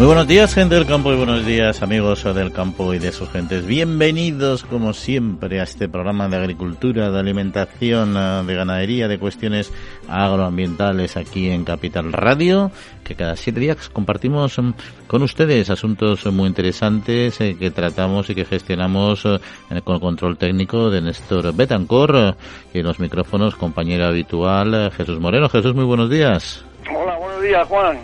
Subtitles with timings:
[0.00, 3.28] Muy buenos días, gente del campo, y buenos días, amigos del campo y de sus
[3.28, 3.66] gentes.
[3.66, 9.70] Bienvenidos, como siempre, a este programa de agricultura, de alimentación, eh, de ganadería, de cuestiones
[10.08, 12.70] agroambientales aquí en Capital Radio,
[13.04, 14.70] que cada siete días compartimos mm,
[15.06, 19.38] con ustedes asuntos muy interesantes eh, que tratamos y que gestionamos eh,
[19.84, 22.36] con el control técnico de Néstor Betancor
[22.72, 25.50] y en los micrófonos, compañero habitual Jesús Moreno.
[25.50, 26.64] Jesús, muy buenos días.
[26.90, 27.98] Hola, buenos días, Juan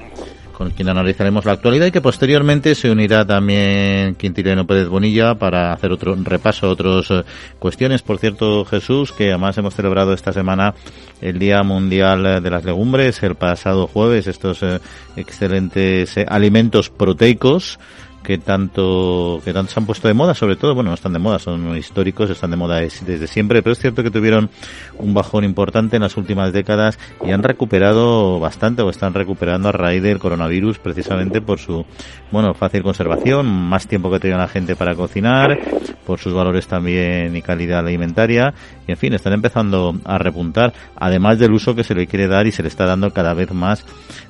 [0.56, 5.74] con quien analizaremos la actualidad y que posteriormente se unirá también Quintiliano Pérez Bonilla para
[5.74, 7.24] hacer otro repaso a otras eh,
[7.58, 8.00] cuestiones.
[8.00, 10.74] Por cierto, Jesús, que además hemos celebrado esta semana
[11.20, 14.80] el Día Mundial de las Legumbres, el pasado jueves, estos eh,
[15.16, 17.78] excelentes eh, alimentos proteicos
[18.26, 21.20] que tanto que tanto se han puesto de moda, sobre todo, bueno, no están de
[21.20, 24.50] moda, son históricos, están de moda desde siempre, pero es cierto que tuvieron
[24.98, 29.72] un bajón importante en las últimas décadas y han recuperado bastante o están recuperando a
[29.72, 31.86] raíz del coronavirus precisamente por su,
[32.32, 35.56] bueno, fácil conservación, más tiempo que tenía la gente para cocinar,
[36.04, 38.54] por sus valores también y calidad alimentaria
[38.86, 42.52] en fin, están empezando a repuntar, además del uso que se le quiere dar y
[42.52, 43.84] se le está dando cada vez más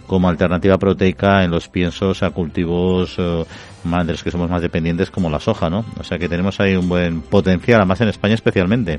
[0.07, 3.45] como alternativa proteica en los piensos a cultivos eh,
[3.85, 5.85] de los que somos más dependientes como la soja, ¿no?
[5.99, 8.99] O sea que tenemos ahí un buen potencial, además en España especialmente.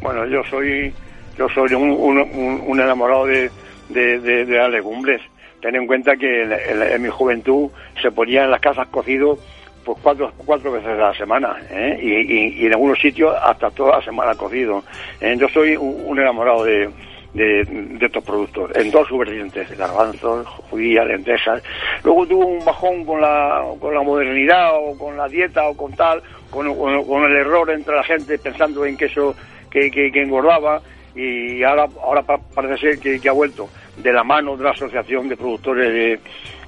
[0.00, 0.92] Bueno, yo soy
[1.36, 3.50] yo soy un, enamorado de,
[3.90, 5.20] de, las legumbres.
[5.60, 9.38] Ten en cuenta que en, mi juventud se ponía en las casas cocido
[9.86, 11.96] pues cuatro, cuatro veces a la semana ¿eh?
[12.02, 14.82] y, en algunos sitios hasta toda la semana cocido.
[15.20, 15.36] ¿eh?
[15.38, 16.90] yo soy un enamorado de,
[17.32, 21.62] de, estos productos, en todas sus vertientes, garbanzos, judías, lentejas.
[22.02, 25.92] Luego tuvo un bajón con la, con la modernidad o con la dieta o con
[25.92, 26.20] tal,
[26.50, 29.36] con, el error entre la gente pensando en que eso
[29.70, 30.82] que, que, engordaba
[31.14, 35.36] y ahora, ahora parece ser que, ha vuelto de la mano de la Asociación de
[35.36, 36.20] Productores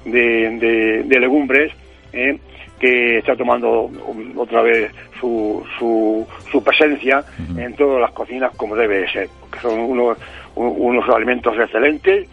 [0.05, 1.73] de, de, Legumbres,
[2.13, 2.39] ¿eh?
[2.79, 3.91] Que está tomando
[4.37, 7.23] otra vez su, su, su presencia
[7.57, 10.17] en todas las cocinas como debe ser, que son unos,
[10.55, 12.27] unos alimentos excelentes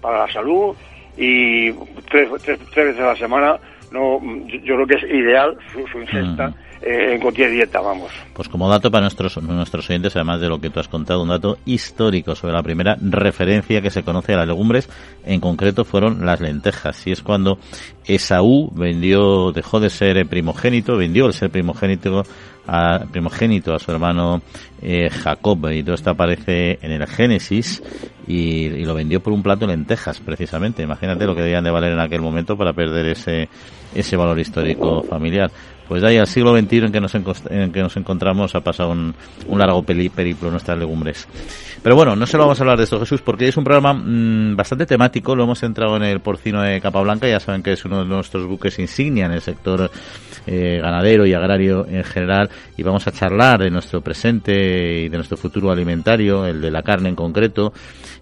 [0.00, 0.74] para la salud
[1.16, 1.72] y
[2.10, 3.56] tres, tres, veces a la semana
[3.92, 6.52] no yo, creo que es ideal su, ingesta
[6.82, 8.10] eh, en cualquier dieta, vamos.
[8.32, 11.28] Pues como dato para nuestros, nuestros oyentes, además de lo que tú has contado, un
[11.28, 14.88] dato histórico sobre la primera referencia que se conoce a las legumbres,
[15.24, 17.06] en concreto fueron las lentejas.
[17.06, 17.58] Y es cuando
[18.04, 22.24] Esaú vendió, dejó de ser primogénito, vendió el ser primogénito
[22.66, 24.42] a, primogénito a su hermano
[24.80, 27.82] eh, Jacob y todo esto aparece en el Génesis
[28.26, 31.70] y, y, lo vendió por un plato de lentejas precisamente imagínate lo que debían de
[31.70, 33.48] valer en aquel momento para perder ese
[33.94, 35.50] ese valor histórico familiar
[35.88, 38.90] pues de ahí al siglo XXI en que nos, en que nos encontramos ha pasado
[38.90, 39.14] un,
[39.46, 41.28] un largo periplo nuestras legumbres.
[41.82, 43.92] Pero bueno, no se lo vamos a hablar de esto, Jesús, porque es un programa
[43.92, 45.34] mm, bastante temático.
[45.34, 47.26] Lo hemos centrado en el porcino de capa blanca.
[47.26, 49.90] Ya saben que es uno de nuestros buques insignia en el sector
[50.46, 52.50] eh, ganadero y agrario en general.
[52.76, 56.82] Y vamos a charlar de nuestro presente y de nuestro futuro alimentario, el de la
[56.82, 57.72] carne en concreto.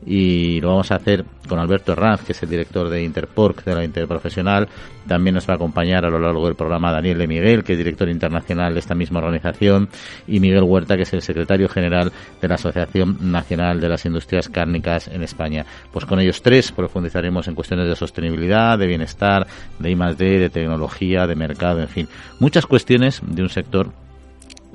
[0.06, 3.74] Y lo vamos a hacer con Alberto Herranz, que es el director de Interporc, de
[3.74, 4.68] la Interprofesional.
[5.06, 7.78] También nos va a acompañar a lo largo del programa Daniel de Miguel que es
[7.78, 9.88] director internacional de esta misma organización,
[10.26, 14.48] y Miguel Huerta, que es el secretario general de la Asociación Nacional de las Industrias
[14.48, 15.64] Cárnicas en España.
[15.92, 19.46] Pues con ellos tres profundizaremos en cuestiones de sostenibilidad, de bienestar,
[19.78, 22.08] de I+D, de tecnología, de mercado, en fin,
[22.38, 23.92] muchas cuestiones de un sector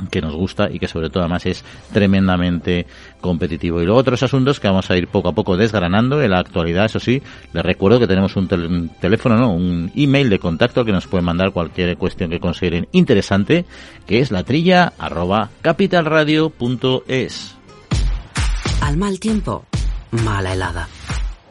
[0.10, 1.64] que nos gusta y que sobre todo además es
[1.94, 2.86] tremendamente
[3.22, 3.82] competitivo.
[3.82, 6.86] Y luego otros asuntos que vamos a ir poco a poco desgranando en la actualidad,
[6.86, 7.22] eso sí,
[7.54, 8.48] les recuerdo que tenemos un,
[9.00, 9.54] teléfono, ¿no?
[9.54, 13.66] un email de contacto que nos pueden mandar cualquier cuestión que consideren interesante,
[14.06, 17.56] que es la trilla arroba capitalradio.es.
[18.82, 19.66] Al mal tiempo,
[20.12, 20.88] mala helada.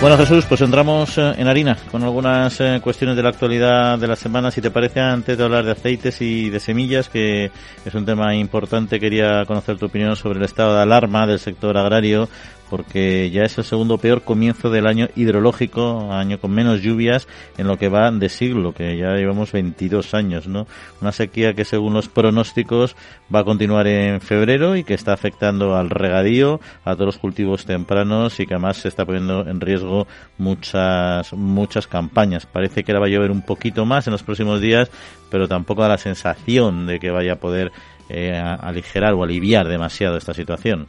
[0.00, 4.06] Bueno, Jesús, pues entramos eh, en harina con algunas eh, cuestiones de la actualidad de
[4.06, 4.52] la semana.
[4.52, 7.50] Si te parece, antes de hablar de aceites y de semillas, que
[7.84, 11.76] es un tema importante, quería conocer tu opinión sobre el estado de alarma del sector
[11.76, 12.28] agrario
[12.70, 17.66] porque ya es el segundo peor comienzo del año hidrológico, año con menos lluvias en
[17.66, 20.66] lo que va de siglo, que ya llevamos 22 años, ¿no?
[21.00, 22.96] Una sequía que según los pronósticos
[23.34, 27.64] va a continuar en febrero y que está afectando al regadío, a todos los cultivos
[27.64, 30.06] tempranos y que además se está poniendo en riesgo
[30.38, 32.46] muchas muchas campañas.
[32.46, 34.90] Parece que ahora va a llover un poquito más en los próximos días,
[35.30, 37.72] pero tampoco da la sensación de que vaya a poder
[38.08, 40.86] eh, aligerar o aliviar demasiado esta situación.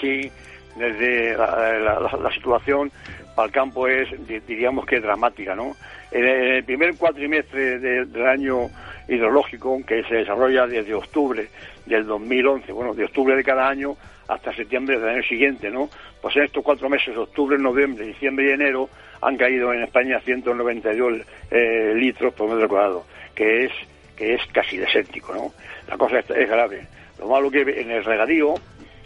[0.00, 0.30] Sí,
[0.76, 2.90] desde la, situación
[3.34, 4.08] para el campo es,
[4.46, 5.76] diríamos que dramática, ¿no?
[6.10, 8.68] En el primer cuatrimestre del año
[9.08, 11.48] hidrológico, que se desarrolla desde octubre
[11.86, 13.96] del 2011, bueno, de octubre de cada año
[14.28, 15.90] hasta septiembre del año siguiente, ¿no?
[16.22, 18.88] Pues en estos cuatro meses, octubre, noviembre, diciembre y enero,
[19.20, 23.72] han caído en España 192 eh, litros por metro cuadrado, que es
[24.16, 25.52] que es casi desértico, ¿no?
[25.88, 26.86] La cosa es, grave.
[27.18, 28.54] Lo malo que en el regadío,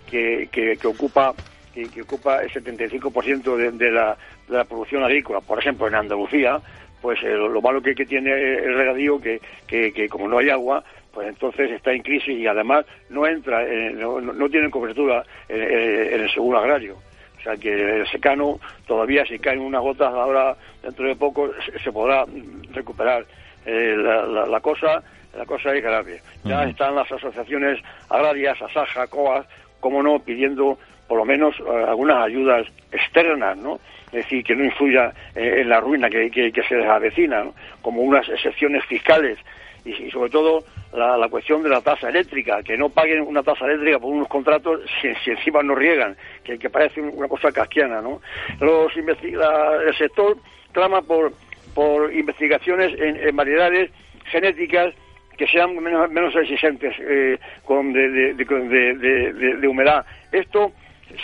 [0.08, 1.34] que, que, que ocupa
[1.72, 4.16] que, ocupa el 75% de, de, la,
[4.48, 6.60] de la producción agrícola, por ejemplo en Andalucía,
[7.00, 10.82] pues eh, lo, malo que, tiene el regadío, que, que, como no hay agua,
[11.12, 16.30] pues entonces está en crisis y además no entra, no, no, tiene cobertura en, el
[16.32, 16.96] seguro agrario.
[17.38, 21.50] O sea que el secano todavía si caen unas gotas ahora dentro de poco
[21.82, 22.24] se, podrá
[22.72, 23.24] recuperar.
[23.64, 25.02] Eh, la, la, cosa
[25.36, 26.20] la cosa es grave.
[26.44, 29.46] Ya están las asociaciones agrarias, Asaja, COAS,
[29.80, 30.78] como no, pidiendo
[31.08, 33.80] por lo menos eh, algunas ayudas externas, ¿no?
[34.06, 36.30] Es decir, que no influya eh, en la ruina que,
[36.68, 37.44] se les avecina,
[37.82, 39.38] como unas excepciones fiscales
[39.84, 43.98] y, sobre todo la, cuestión de la tasa eléctrica, que no paguen una tasa eléctrica
[43.98, 48.20] por unos contratos si, encima no riegan, que, parece una cosa casquiana, ¿no?
[48.60, 50.36] Los el sector
[50.72, 51.32] clama por,
[51.74, 53.90] por investigaciones en, variedades
[54.24, 54.94] genéticas
[55.36, 60.04] que sean menos, menos exigentes eh, con de, de humedad.
[60.32, 60.72] Esto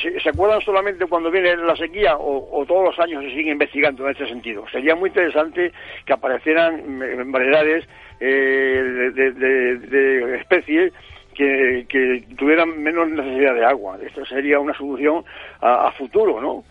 [0.01, 4.13] ¿Se, acuerdan solamente cuando viene la sequía o, todos los años se sigue investigando en
[4.13, 4.65] este sentido?
[4.73, 5.73] Sería muy interesante
[6.07, 7.85] que aparecieran variedades
[8.19, 10.93] eh, de, especies
[11.35, 13.99] que, tuvieran menos necesidad de agua.
[14.05, 15.25] Esto sería una solución
[15.61, 16.65] a, futuro, ¿no?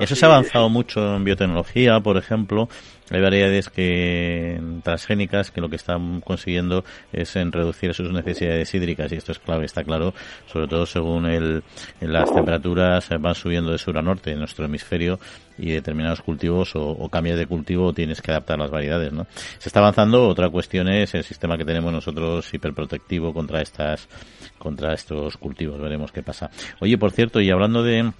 [0.00, 2.68] Eso se ha avanzado mucho en biotecnología, por ejemplo,
[3.10, 9.12] hay variedades que transgénicas que lo que están consiguiendo es en reducir sus necesidades hídricas
[9.12, 10.14] y esto es clave, está claro,
[10.46, 11.62] sobre todo según el,
[12.00, 15.18] las temperaturas van subiendo de sur a norte en nuestro hemisferio
[15.56, 19.26] y determinados cultivos o, o cambias de cultivo tienes que adaptar las variedades, ¿no?
[19.58, 24.08] Se está avanzando, otra cuestión es el sistema que tenemos nosotros hiperprotectivo contra estas
[24.58, 26.50] contra estos cultivos, veremos qué pasa.
[26.80, 28.12] Oye, por cierto, y hablando de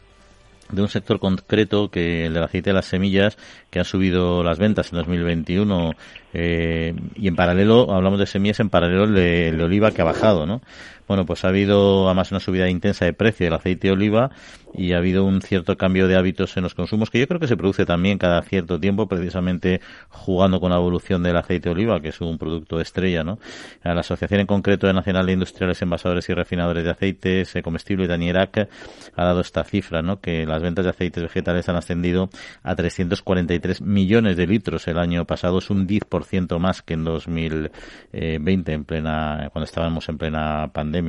[0.70, 3.38] de un sector concreto que el del aceite de las semillas
[3.70, 5.94] que han subido las ventas en 2021
[6.34, 10.04] eh, y en paralelo hablamos de semillas en paralelo el de, de oliva que ha
[10.04, 10.60] bajado no
[11.08, 14.30] bueno, pues ha habido además una subida intensa de precio del aceite de oliva
[14.74, 17.48] y ha habido un cierto cambio de hábitos en los consumos que yo creo que
[17.48, 19.80] se produce también cada cierto tiempo, precisamente
[20.10, 23.38] jugando con la evolución del aceite de oliva, que es un producto estrella, ¿no?
[23.82, 28.08] La Asociación en concreto de Nacional de Industriales, Envasadores y Refinadores de Aceites eh, Comestibles,
[28.08, 28.68] Danierac,
[29.16, 30.20] ha dado esta cifra, ¿no?
[30.20, 32.28] Que las ventas de aceites vegetales han ascendido
[32.62, 36.17] a 343 millones de litros el año pasado, es un 10%
[36.58, 41.08] más que en 2020, en plena, cuando estábamos en plena pandemia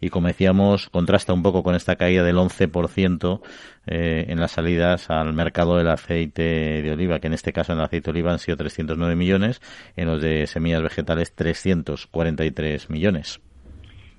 [0.00, 3.40] y como decíamos, contrasta un poco con esta caída del 11%
[3.86, 7.78] eh, en las salidas al mercado del aceite de oliva, que en este caso en
[7.78, 9.60] el aceite de oliva han sido 309 millones,
[9.96, 13.40] en los de semillas vegetales 343 millones.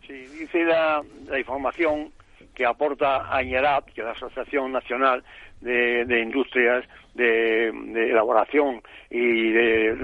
[0.08, 1.03] Sí, dice la,
[1.38, 2.12] información
[2.55, 5.24] que aporta AñERAP, que es la Asociación Nacional
[5.63, 9.96] de, Industrias de, Elaboración y de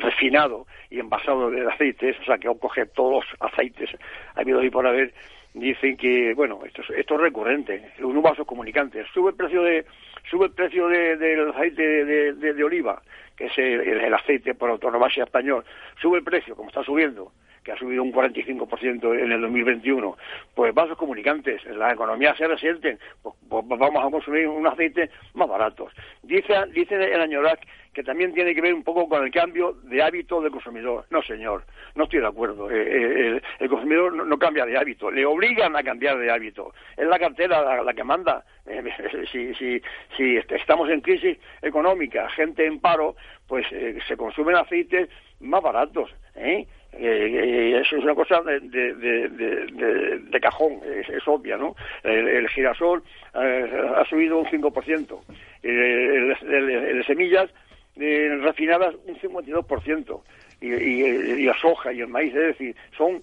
[0.00, 3.90] Refinado y envasado de aceites, o sea, que coge todos los aceites
[4.34, 5.12] habido y por haber,
[5.54, 9.84] dicen que, bueno, esto es, esto es recurrente, un vaso comunicante, sube el precio de
[10.30, 13.02] sube el precio de, del aceite de, de, oliva,
[13.36, 15.64] que es el, el aceite por autonomía español,
[16.00, 20.16] sube el precio, como está subiendo, que ha subido un 45% en el 2021,
[20.54, 25.48] pues vasos comunicantes, la economía se resienten, pues, pues, vamos a consumir un aceite más
[25.48, 25.92] baratos.
[26.22, 27.60] Dice, dice el Añorac
[27.92, 31.04] que también tiene que ver un poco con el cambio de hábito del consumidor.
[31.10, 31.64] No, señor,
[31.94, 32.70] no estoy de acuerdo.
[32.70, 36.72] Eh, eh, el, consumidor no, cambia de hábito, le obligan a cambiar de hábito.
[36.96, 38.44] Es la cartera la, que manda.
[38.66, 38.82] Eh,
[39.30, 39.82] si, si,
[40.16, 43.14] si estamos en crisis económica, gente en paro,
[43.46, 46.10] pues se consumen aceites más baratos.
[46.34, 46.66] ¿eh?
[46.94, 51.74] Eh, eso es una cosa de, de, cajón, es, obvia, ¿no?
[52.02, 55.20] El, girasol ha subido un 5%,
[55.62, 57.50] el, el, semillas
[57.96, 60.20] refinadas un 52%,
[60.60, 61.02] y, y,
[61.40, 63.20] y la soja y el maíz, es decir, son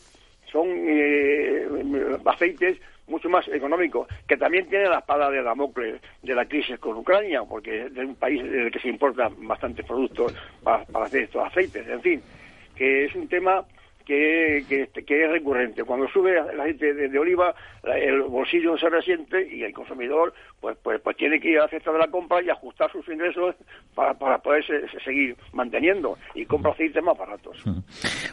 [0.52, 0.68] son
[2.26, 6.98] aceites mucho más económico, que también tiene la espada de Damocles de la crisis con
[6.98, 10.34] Ucrania, porque es un país en el que se importan bastantes productos
[10.64, 12.22] para hacer estos aceites, en fin,
[12.80, 13.66] que es un tema
[14.10, 15.84] que, que, es recurrente.
[15.84, 21.00] Cuando sube el aceite de, oliva, el bolsillo se resiente y el consumidor pues, pues,
[21.02, 23.56] pues tiene que ir a la de la compra y ajustar sus ingresos
[23.94, 24.66] para, para poder
[25.06, 27.64] seguir manteniendo y compra aceites más baratos.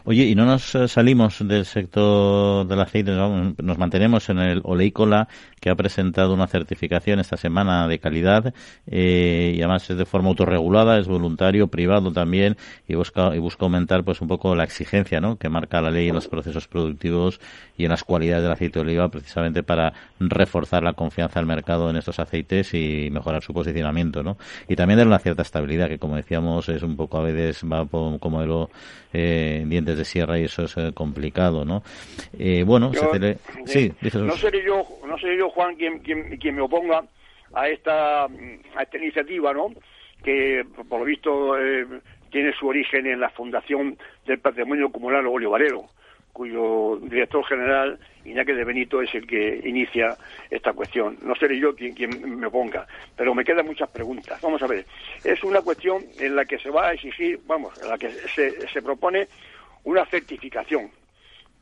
[0.04, 5.28] Oye, y no nos eh, salimos del sector del aceite, nos mantenemos en el oleícola
[5.60, 8.54] que ha presentado una certificación esta semana de calidad
[8.86, 12.56] eh, y además es de forma autorregulada, es voluntario, privado también
[12.88, 15.36] y busca y busca aumentar pues un poco la exigencia, ¿no?
[15.36, 17.40] que marca la ley en los procesos productivos
[17.76, 21.90] y en las cualidades del aceite de oliva precisamente para reforzar la confianza del mercado
[21.90, 24.36] en estos aceites y mejorar su posicionamiento, ¿no?
[24.68, 27.86] Y también dar una cierta estabilidad que como decíamos es un poco a veces va
[27.86, 28.70] como modelo
[29.12, 31.82] eh, dientes de sierra y eso es eh, complicado, ¿no?
[32.38, 32.92] Eh, bueno,
[33.64, 37.02] sí, no seré yo, no seré yo Juan quien, quien, quien me oponga
[37.54, 39.72] a esta a esta iniciativa, ¿no?
[40.22, 41.86] Que por lo visto eh,
[42.36, 45.86] tiene su origen en la Fundación del Patrimonio Comunal Olivarero,
[46.34, 50.14] cuyo director general, Iñaki de Benito, es el que inicia
[50.50, 51.16] esta cuestión.
[51.22, 54.38] No seré yo quien, me ponga, pero me quedan muchas preguntas.
[54.42, 54.84] Vamos a ver,
[55.24, 58.82] es una cuestión en la que se va a exigir, vamos, en la que se,
[58.82, 59.28] propone
[59.84, 60.90] una certificación,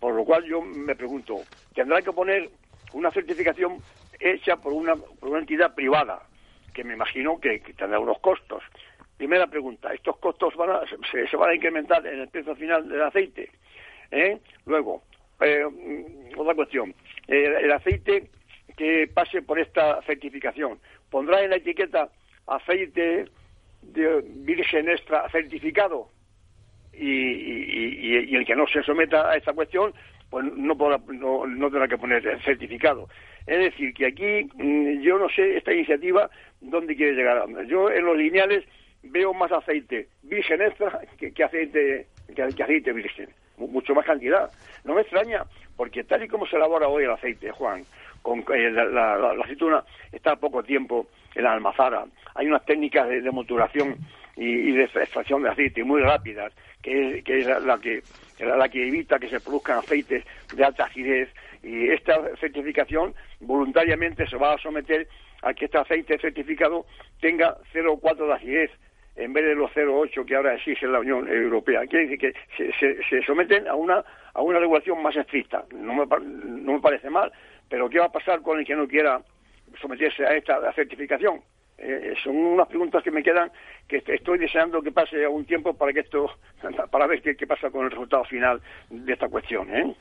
[0.00, 1.36] por lo cual yo me pregunto,
[1.72, 2.50] ¿tendrá que poner
[2.94, 3.78] una certificación
[4.18, 6.20] hecha por una, por una entidad privada?
[6.72, 8.64] que me imagino que tendrá unos costos.
[9.16, 10.80] Primera pregunta, ¿estos costos van a,
[11.10, 13.50] se, van a incrementar en el precio final del aceite?
[14.10, 14.38] ¿Eh?
[14.66, 15.02] Luego,
[15.40, 16.94] eh, mm, otra cuestión,
[17.28, 18.28] el aceite
[18.76, 20.78] que pase por esta certificación,
[21.10, 22.08] ¿pondrá en la etiqueta
[22.46, 23.26] aceite
[23.82, 26.08] de virgen extra certificado?
[26.92, 29.92] Y, el que no se someta a esta cuestión,
[30.30, 33.08] pues no, no, no tendrá que poner el certificado.
[33.46, 36.30] Es decir, que aquí mm, yo no sé esta iniciativa
[36.60, 37.46] dónde quiere llegar.
[37.66, 38.64] Yo en los lineales
[39.04, 44.50] veo más aceite virgen extra que, aceite que, aceite virgen, mucho más cantidad.
[44.84, 45.44] No me extraña,
[45.76, 47.84] porque tal y como se elabora hoy el aceite, Juan,
[48.22, 52.04] con eh, la, aceituna está a poco tiempo en la almazara.
[52.34, 53.30] Hay unas técnicas de, de
[54.36, 58.02] y, de extracción de aceite muy rápidas, que es, que es la, que
[58.40, 61.28] la que evita que se produzcan aceites de alta acidez.
[61.62, 65.06] Y esta certificación voluntariamente se va a someter
[65.42, 66.86] a que este aceite certificado
[67.20, 68.70] tenga 0,4 de acidez
[69.16, 71.86] en vez de los 0,8 que ahora exige la Unión Europea.
[71.86, 75.64] Quiere decir que se, someten a una, a una regulación más estricta.
[75.74, 77.32] No me, no me parece mal,
[77.68, 79.22] pero ¿qué va a pasar con el que no quiera
[79.80, 81.40] someterse a esta certificación?
[81.76, 83.50] Eh, son unas preguntas que me quedan
[83.88, 86.26] que estoy deseando que pase algún tiempo para que esto
[86.90, 89.94] para ver qué, pasa con el resultado final de esta cuestión ¿eh?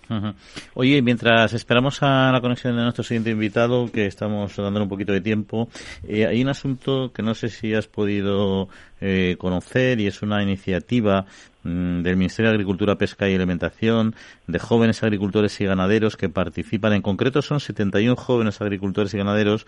[0.76, 5.14] oye mientras esperamos a la conexión de nuestro siguiente invitado que estamos dando un poquito
[5.14, 5.68] de tiempo
[6.08, 8.70] eh, hay un asunto que no sé si has podido
[9.06, 11.26] eh, conocer y es una iniciativa
[11.64, 14.16] mm, del Ministerio de Agricultura, Pesca y Alimentación,
[14.48, 16.94] de jóvenes agricultores y ganaderos que participan.
[16.94, 19.66] En concreto son 71 jóvenes agricultores y ganaderos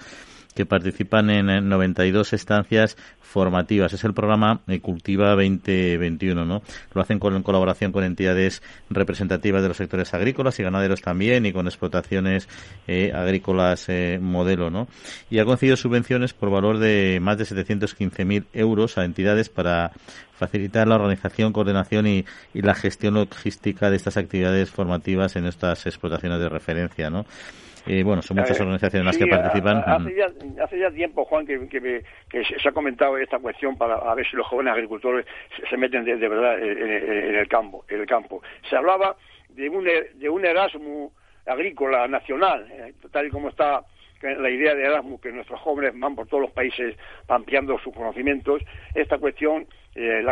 [0.56, 3.92] que participan en 92 estancias formativas.
[3.92, 6.62] Es el programa Cultiva 2021, ¿no?
[6.94, 11.46] Lo hacen con, en colaboración con entidades representativas de los sectores agrícolas y ganaderos también
[11.46, 12.48] y con explotaciones
[12.88, 14.88] eh, agrícolas eh, modelo, ¿no?
[15.30, 19.92] Y ha concedido subvenciones por valor de más de 715.000 euros a entidades para
[20.38, 25.86] facilitar la organización, coordinación y, y la gestión logística de estas actividades formativas en estas
[25.86, 27.26] explotaciones de referencia, ¿no?
[27.86, 29.84] Y bueno, son muchas organizaciones las que participan.
[29.86, 30.27] hace, ya,
[30.63, 34.48] hace ya tiempo, Juan, que, que, se ha comentado esta cuestión para ver si los
[34.48, 35.25] jóvenes agricultores
[35.70, 38.42] se, meten de, verdad en, el campo, en el campo.
[38.70, 39.15] Se hablaba
[39.50, 41.12] de un, de un Erasmus
[41.46, 43.84] agrícola nacional, eh, tal y como está
[44.22, 46.95] la idea de Erasmus, que nuestros jóvenes van por todos los países
[47.27, 48.62] ampliando sus conocimientos,
[48.93, 50.25] esta cuestión eh,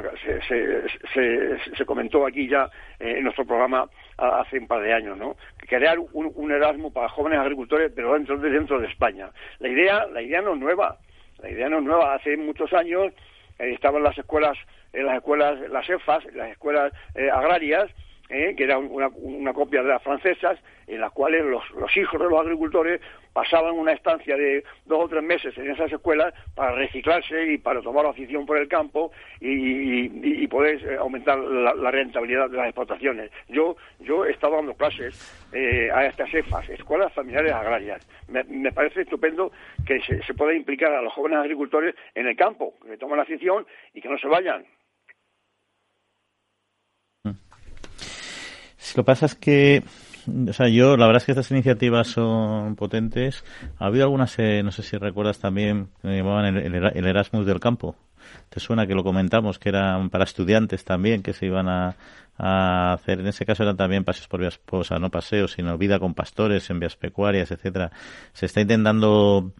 [1.77, 5.35] se, comentó aquí ya eh, en nuestro programa hace un par de años, ¿no?
[5.57, 9.29] Crear un, Erasmus para jóvenes agricultores, pero dentro de, dentro de España.
[9.59, 10.97] La idea, la idea no es nueva,
[11.41, 12.13] la idea no es nueva.
[12.13, 13.13] Hace muchos años
[13.59, 14.57] eh, estaban las escuelas,
[14.91, 16.91] en las escuelas, las EFAS, las escuelas
[17.33, 17.89] agrarias,
[18.29, 18.53] ¿eh?
[18.55, 22.29] que era una, una, copia de las francesas, en las cuales los, los, hijos de
[22.29, 23.01] los agricultores
[23.33, 27.81] pasaban una estancia de dos o tres meses en esas escuelas para reciclarse y para
[27.81, 33.31] tomar afición por el campo y, poder eh, aumentar la, rentabilidad de las explotaciones.
[33.49, 35.15] Yo, yo he estado dando clases
[35.51, 38.07] eh, a estas EFAS, Escuelas Familiares Agrarias.
[38.27, 39.51] Me, parece estupendo
[39.85, 44.01] que se, pueda implicar a los jóvenes agricultores en el campo, que tomen afición y
[44.01, 44.63] que no se vayan.
[48.95, 49.81] Lo que pasa es que,
[50.27, 53.43] o sea, yo, la verdad es que estas iniciativas son potentes.
[53.79, 57.95] Ha habido algunas, eh, no sé si recuerdas también, que llamaban el, Erasmus del campo.
[58.49, 61.95] ¿Te suena que lo comentamos, que eran para estudiantes también, que se iban a,
[62.37, 65.99] hacer, en ese caso eran también paseos por vías, o sea, no paseos, sino vida
[65.99, 67.91] con pastores en vías pecuarias, etcétera.
[68.33, 69.53] Se está intentando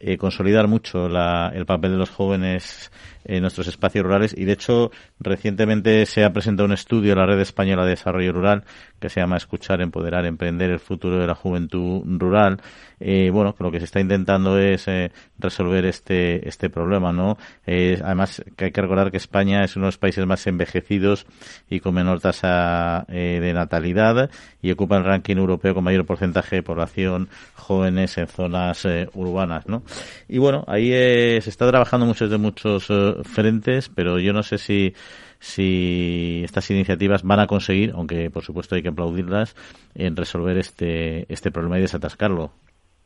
[0.00, 2.92] eh, consolidar mucho el papel de los jóvenes
[3.24, 7.26] en nuestros espacios rurales y de hecho recientemente se ha presentado un estudio en la
[7.26, 8.62] Red Española de Desarrollo Rural
[9.00, 12.60] que se llama Escuchar, Empoderar, Emprender el futuro de la juventud rural.
[13.00, 17.38] Eh, bueno, lo que se está intentando es eh, resolver este este problema, ¿no?
[17.66, 21.26] Eh, además que hay que recordar que España es uno de los países más envejecidos
[21.70, 24.30] y con menor tasa eh, de natalidad
[24.62, 29.68] y ocupa el ranking europeo con mayor porcentaje de población jóvenes en zonas eh, urbanas,
[29.68, 29.82] ¿no?
[30.28, 32.88] Y bueno, ahí se está trabajando muchos de muchos
[33.24, 34.94] frentes, pero yo no sé si
[35.40, 39.54] si estas iniciativas van a conseguir, aunque por supuesto hay que aplaudirlas,
[39.94, 42.50] en resolver este este problema y desatascarlo.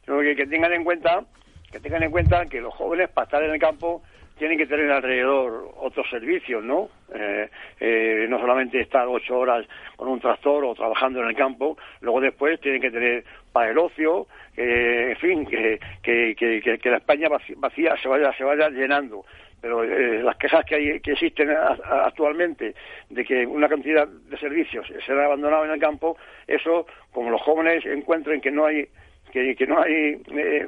[0.05, 1.25] Que, que tengan en cuenta
[1.71, 4.03] que tengan en cuenta que los jóvenes para estar en el campo
[4.39, 6.89] tienen que tener alrededor otros servicios, ¿no?
[7.15, 7.49] Eh,
[7.81, 12.21] eh, no solamente estar ocho horas con un tractor o trabajando en el campo, luego
[12.21, 17.29] después tienen que tener para el ocio, en fin, que, que, que, que, la España
[17.57, 19.25] vacía se vaya, se vaya llenando
[19.63, 22.75] pero eh, las quejas que, hay, que existen actualmente
[23.09, 27.41] de que una cantidad de servicios se han abandonado en el campo, eso, como los
[27.41, 28.89] jóvenes encuentren que no hay
[29.31, 30.67] que, no hay eh,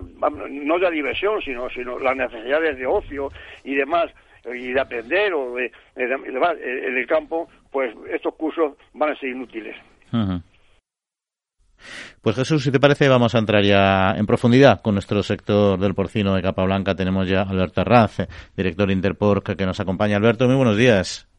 [0.48, 3.30] no ya diversión, sino sino las necesidades de ocio
[3.64, 4.10] y demás
[4.46, 9.76] y de aprender o de, en el campo, pues estos cursos van a ser inútiles.
[12.22, 15.94] Pues Jesús, si te parece, vamos a entrar ya en profundidad con nuestro sector del
[15.94, 16.94] porcino de capa blanca.
[16.94, 18.18] Tenemos ya a Alberto Arraz,
[18.56, 20.16] director Interporc, que nos acompaña.
[20.16, 21.33] Alberto, muy buenos días.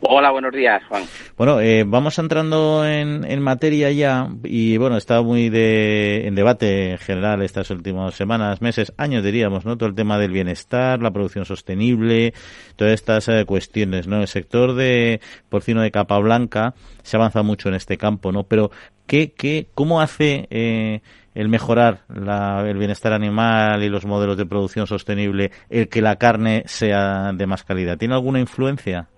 [0.00, 1.02] Hola, buenos días, Juan.
[1.36, 6.98] Bueno, eh, vamos entrando en, materia ya y bueno, está muy de, en debate en
[6.98, 9.76] general estas últimas semanas, meses, años diríamos, ¿no?
[9.76, 12.32] Todo el tema del bienestar, la producción sostenible,
[12.76, 14.20] todas estas eh, cuestiones, ¿no?
[14.20, 18.44] El sector de porcino de capa blanca se avanza mucho en este campo, ¿no?
[18.44, 18.70] Pero
[19.08, 21.00] ¿qué, qué, cómo hace eh,
[21.34, 26.16] el mejorar la, el bienestar animal y los modelos de producción sostenible el que la
[26.16, 27.98] carne sea de más calidad?
[27.98, 29.08] ¿Tiene alguna influencia?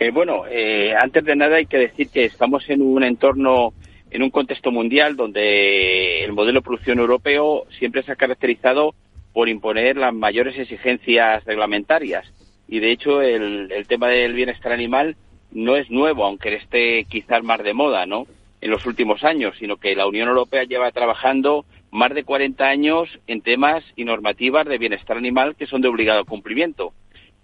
[0.00, 3.72] Eh, bueno, eh, antes de nada hay que decir que estamos en un entorno,
[4.10, 8.94] en un contexto mundial donde el modelo de producción europeo siempre se ha caracterizado
[9.32, 12.32] por imponer las mayores exigencias reglamentarias.
[12.68, 15.16] Y de hecho el, el tema del bienestar animal
[15.50, 18.26] no es nuevo, aunque esté quizás más de moda, ¿no?
[18.60, 23.08] En los últimos años, sino que la Unión Europea lleva trabajando más de 40 años
[23.26, 26.92] en temas y normativas de bienestar animal que son de obligado cumplimiento.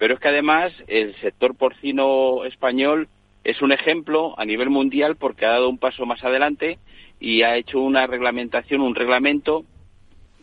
[0.04, 3.08] Pero es que además el sector porcino español
[3.42, 6.78] es un ejemplo a nivel mundial porque ha dado un paso más adelante
[7.18, 9.64] y ha hecho una reglamentación, un reglamento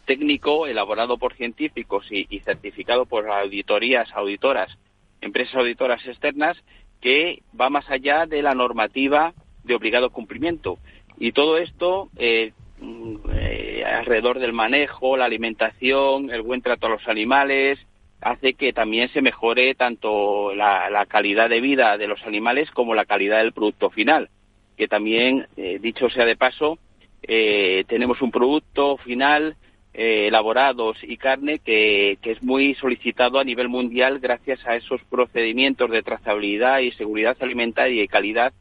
[0.06, 4.80] técnico elaborado por científicos y, certificado por auditorías, auditoras,
[5.21, 6.58] empresas auditoras externas,
[7.00, 10.80] que va más allá de la normativa de obligado cumplimiento.
[11.19, 16.89] Y todo esto eh, mm, eh, alrededor del manejo, la alimentación, el buen trato a
[16.89, 17.78] los animales,
[18.22, 23.06] hace que también se mejore tanto la, calidad de vida de los animales como la
[23.06, 24.30] calidad del producto final,
[24.78, 26.78] que también, eh, dicho sea de paso,
[27.24, 29.56] eh, tenemos un producto final
[29.94, 35.90] eh, elaborados y carne que, es muy solicitado a nivel mundial gracias a esos procedimientos
[35.90, 38.54] de trazabilidad y seguridad alimentaria y calidad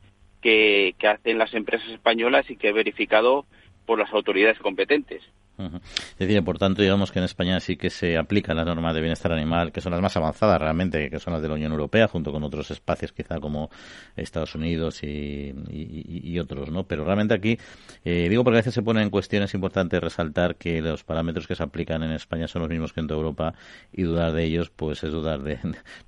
[0.43, 3.45] que, que hacen las empresas españolas y que he verificado
[3.87, 5.23] por las autoridades competentes.
[5.67, 9.01] Es decir, por tanto, digamos que en España sí que se aplican las normas de
[9.01, 12.09] bienestar animal, que son las más avanzadas realmente, que son las de la Unión Europea,
[12.09, 13.71] junto con otros espacios quizá como
[14.17, 16.85] Estados Unidos y, otros, ¿no?
[16.85, 17.59] Pero realmente aquí,
[18.05, 21.47] eh, digo porque a veces se pone en cuestión, es importante resaltar que los parámetros
[21.47, 23.55] que se aplican en España son los mismos que en toda Europa
[23.93, 25.59] y dudar de ellos, pues es dudar de...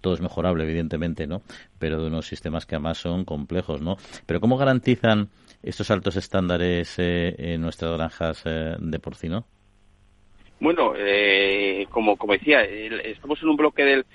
[0.01, 1.43] todo es mejorable, evidentemente, ¿no?
[1.79, 3.97] Pero de unos sistemas que además son complejos, ¿no?
[4.27, 5.29] Pero ¿cómo garantizan
[5.63, 9.42] estos altos estándares eh, en nuestras granjas eh, de porcino?
[10.63, 14.07] Bueno, eh, como, decía, estamos en un bloque del,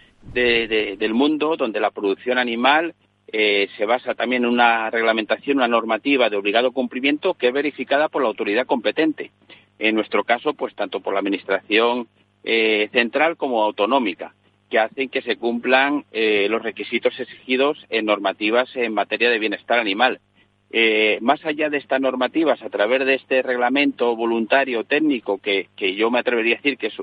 [0.98, 2.96] del mundo donde la producción animal
[3.28, 8.08] eh, se basa también en una reglamentación, una normativa de obligado cumplimiento que es verificada
[8.08, 9.32] por la autoridad competente.
[9.78, 12.08] En nuestro caso, pues tanto por la Administración
[12.46, 14.34] eh, central como autonómica,
[14.70, 19.80] que hacen que se cumplan eh, los requisitos exigidos en normativas en materia de bienestar
[19.80, 20.22] animal.
[21.22, 26.12] Más allá de estas normativas, a través de este reglamento voluntario técnico, que, que yo
[26.12, 26.98] me atrevería a decir que es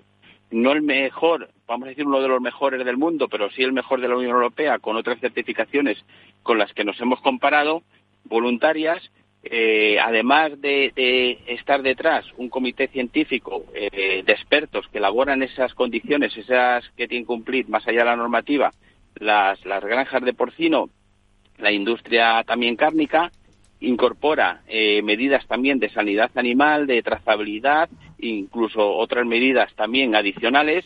[0.51, 3.73] no el mejor, vamos a decir uno de los mejores del mundo, pero sí el
[3.73, 5.99] mejor de la Unión Europea, con otras certificaciones
[6.43, 7.83] con las que nos hemos comparado,
[8.25, 9.11] voluntarias,
[9.43, 16.37] eh, además de, estar detrás un comité científico eh, de expertos que elaboran esas condiciones,
[16.37, 18.73] esas que tienen que cumplir más allá de la normativa,
[19.17, 20.89] las, las granjas de porcino,
[21.59, 23.31] la industria también cárnica,
[23.85, 30.85] incorpora eh, medidas también de sanidad animal, de trazabilidad, incluso otras medidas también adicionales.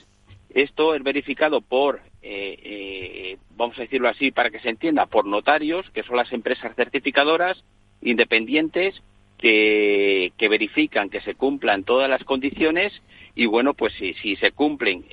[0.50, 5.26] Esto es verificado por, eh, eh, vamos a decirlo así para que se entienda, por
[5.26, 7.62] notarios, que son las empresas certificadoras
[8.00, 9.00] independientes
[9.38, 12.92] que, verifican que se cumplan todas las condiciones
[13.34, 15.04] y bueno, pues si, si se cumplen,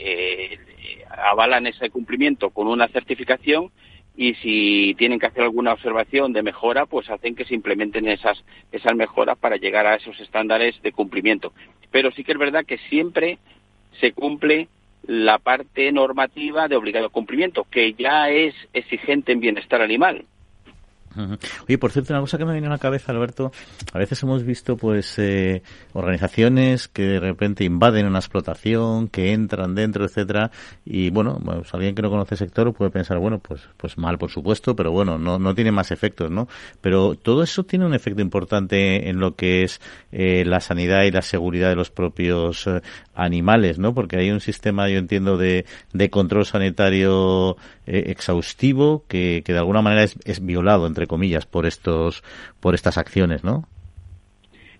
[1.15, 3.71] avalan ese cumplimiento con una certificación
[4.17, 8.43] y si tienen que hacer alguna observación de mejora, pues hacen que se implementen esas,
[8.71, 11.54] esas mejoras para llegar a esos estándares de cumplimiento.
[11.91, 13.38] Pero sí que es verdad que siempre
[13.99, 14.67] se cumple
[15.08, 20.25] la parte normativa de obligado cumplimiento, que ya es exigente en bienestar animal.
[21.67, 23.51] Oye, por cierto, una cosa que me viene a la cabeza, Alberto,
[23.93, 29.75] a veces hemos visto pues eh, organizaciones que de repente invaden una explotación, que entran
[29.75, 30.51] dentro, etcétera,
[30.86, 34.17] y bueno, pues, alguien que no conoce el sector puede pensar, bueno, pues pues mal,
[34.17, 36.47] por supuesto, pero bueno, no no tiene más efectos, ¿no?
[36.82, 39.80] Pero todo eso tiene un efecto importante en lo que es
[40.12, 42.82] eh, la sanidad y la seguridad de los propios eh,
[43.13, 43.93] animales, ¿no?
[43.93, 45.65] Porque hay un sistema, yo entiendo, de,
[46.12, 52.23] control sanitario exhaustivo que, que de alguna manera es violado entre comillas, por estos,
[52.59, 53.67] por estas acciones, ¿no?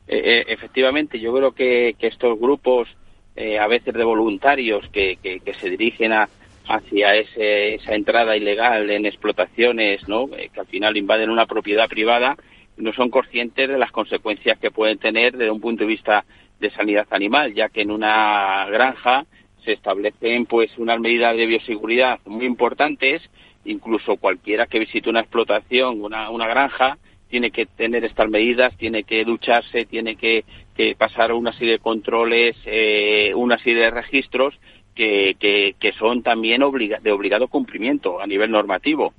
[0.07, 2.88] Eh, eh, efectivamente, yo creo que, estos grupos,
[3.35, 6.29] eh, a veces de voluntarios que, que, se dirigen a,
[6.67, 10.27] hacia ese, esa entrada ilegal en explotaciones, ¿no?
[10.27, 12.38] que al final invaden una propiedad privada,
[12.77, 16.25] no son conscientes de las consecuencias que pueden tener desde un punto de vista
[16.59, 19.25] de sanidad animal, ya que en una granja
[19.63, 23.21] se establecen pues unas medidas de bioseguridad muy importantes
[23.65, 26.97] incluso cualquiera que visite una explotación, una, una granja,
[27.30, 30.45] tiene que tener estas medidas, tiene que ducharse, tiene que,
[30.97, 34.54] pasar una serie de controles, eh, una serie de registros
[34.93, 35.36] que,
[35.80, 36.62] que, son también
[37.01, 39.13] de obligado cumplimiento a nivel normativo.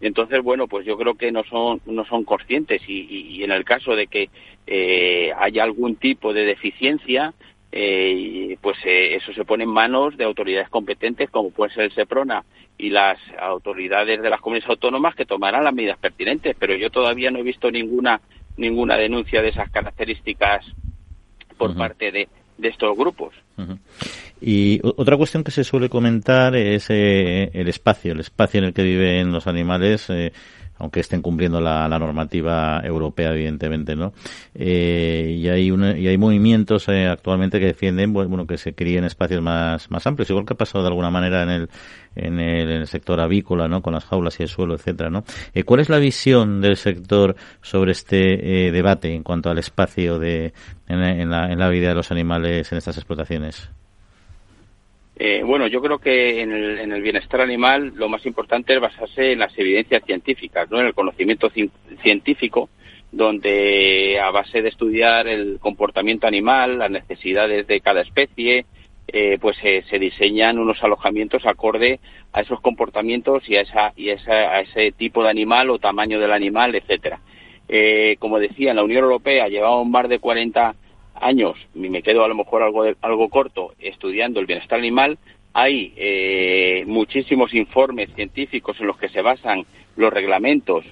[0.00, 3.96] Entonces, bueno, pues yo creo que no son, no son conscientes y, en el caso
[3.96, 4.30] de que
[4.66, 7.34] eh, haya algún tipo de deficiencia,
[7.70, 11.92] eh, pues eh, eso se pone en manos de autoridades competentes como puede ser el
[11.92, 12.44] SEPRONA
[12.78, 17.30] y las autoridades de las comunidades autónomas que tomarán las medidas pertinentes, pero yo todavía
[17.30, 18.20] no he visto ninguna
[18.56, 20.66] ninguna denuncia de esas características
[21.56, 23.34] por parte de, de, estos grupos.
[24.40, 28.72] Y otra cuestión que se suele comentar es eh, el espacio, el espacio en el
[28.72, 30.08] que viven los animales.
[30.10, 30.32] Eh,
[30.78, 34.12] aunque estén cumpliendo la, normativa europea, evidentemente, ¿no?
[34.54, 39.42] Eh, y hay y hay movimientos eh, actualmente que defienden, bueno, que se críen espacios
[39.42, 41.68] más, amplios, igual que ha pasado de alguna manera en el,
[42.14, 43.82] en el, sector avícola, ¿no?
[43.82, 45.24] Con las jaulas y el suelo, etcétera, ¿no?
[45.54, 50.52] Eh, ¿Cuál es la visión del sector sobre este debate en cuanto al espacio de,
[50.86, 53.70] en la, en la vida de los animales en estas explotaciones?
[55.20, 59.40] Eh, bueno, yo creo que en el, bienestar animal lo más importante es basarse en
[59.40, 60.78] las evidencias científicas, ¿no?
[60.78, 61.50] en el conocimiento
[62.02, 62.68] científico,
[63.10, 68.66] donde a base de estudiar el comportamiento animal, las necesidades de cada especie,
[69.08, 71.98] eh, pues se diseñan unos alojamientos acorde
[72.32, 76.32] a esos comportamientos y a, esa, y a ese tipo de animal o tamaño del
[76.32, 77.20] animal, etcétera.
[77.68, 80.74] Eh, como decía, en la Unión Europea llevamos más de 40
[81.20, 85.18] años, y me quedo a lo mejor algo, algo corto, estudiando el bienestar animal,
[85.52, 90.84] hay eh, muchísimos informes científicos en los que se basan los reglamentos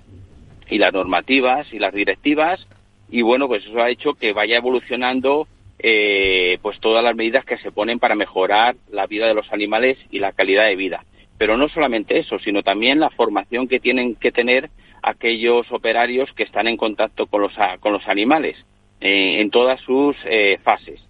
[0.69, 2.67] y las normativas y las directivas
[3.09, 5.47] y bueno pues eso ha hecho que vaya evolucionando
[5.79, 9.99] eh, pues todas las medidas que se ponen para mejorar la vida de los animales
[10.11, 11.05] y la calidad de vida.
[11.39, 14.71] Pero no solamente eso sino también la formación que tienen que tener
[15.03, 18.57] aquellos operarios que están en contacto con los con los animales
[19.01, 21.01] eh, en todas sus eh, fases.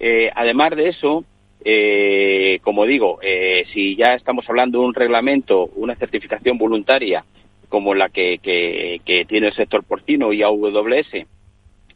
[0.00, 1.24] Eh, además de eso,
[2.62, 3.18] como digo,
[3.72, 7.24] si ya estamos hablando de un reglamento, una certificación voluntaria
[7.68, 11.26] como la que, que, tiene el sector porcino y AWS,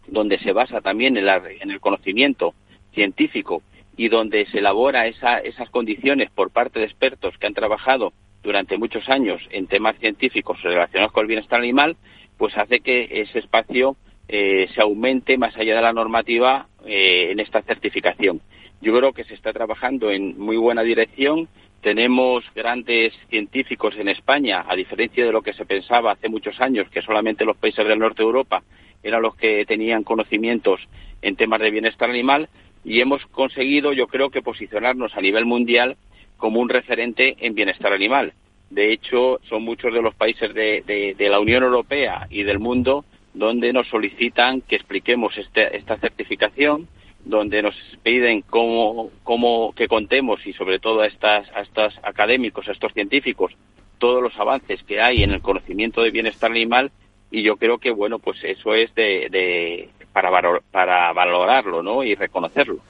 [0.09, 2.53] donde se basa también en, en, el conocimiento
[2.93, 3.63] científico
[3.97, 8.77] y donde se elabora esa, esas condiciones por parte de expertos que han trabajado durante
[8.77, 11.97] muchos años en temas científicos relacionados con el bienestar animal,
[12.39, 13.97] pues hace que ese espacio
[14.33, 18.41] eh, se aumente más allá de la normativa eh, en esta certificación.
[18.81, 21.49] Yo creo que se está trabajando en muy buena dirección.
[21.81, 26.89] Tenemos grandes científicos en España, a diferencia de lo que se pensaba hace muchos años,
[26.91, 28.63] que solamente los países del norte de Europa
[29.03, 30.81] eran los que tenían conocimientos
[31.23, 32.49] en temas de bienestar animal,
[32.85, 35.97] y hemos conseguido, yo creo que posicionarnos a nivel mundial
[36.37, 38.33] como un referente en bienestar animal.
[38.71, 43.73] De hecho, son muchos de los países de, la Unión Europea y del mundo donde
[43.73, 46.89] nos solicitan que expliquemos este, esta certificación,
[47.25, 52.69] donde nos piden cómo, cómo que contemos y sobre todo a estas, a estos académicos,
[52.69, 53.53] a estos científicos,
[53.99, 56.91] todos los avances que hay en el conocimiento de bienestar animal
[57.31, 60.31] y yo creo que bueno pues eso es de, para,
[60.71, 62.03] para valorarlo ¿no?
[62.03, 62.81] y reconocerlo.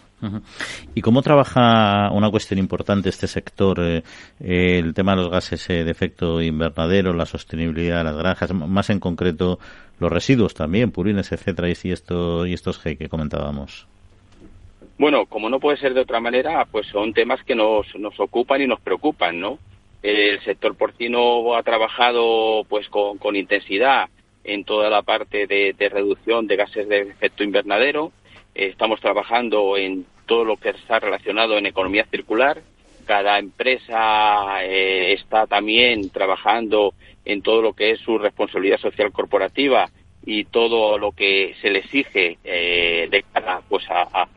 [0.94, 4.02] ¿Y cómo trabaja una cuestión importante este sector, eh,
[4.38, 9.00] el tema de los gases de efecto invernadero, la sostenibilidad de las granjas, más en
[9.00, 9.58] concreto
[9.98, 13.86] los residuos también, purines, etcétera, y, esto, y estos G que comentábamos?
[14.98, 18.60] Bueno, como no puede ser de otra manera, pues son temas que nos, nos ocupan
[18.60, 19.58] y nos preocupan, ¿no?
[20.02, 24.08] El sector porcino ha trabajado pues con, intensidad
[24.44, 28.12] en toda la parte de reducción de gases de efecto invernadero,
[28.66, 32.60] estamos trabajando en todo lo que está relacionado en economía circular.
[33.06, 36.94] Cada empresa eh, está también trabajando
[37.24, 39.88] en todo lo que es su responsabilidad social corporativa
[40.24, 44.28] y todo lo que se le exige eh, de cara pues a,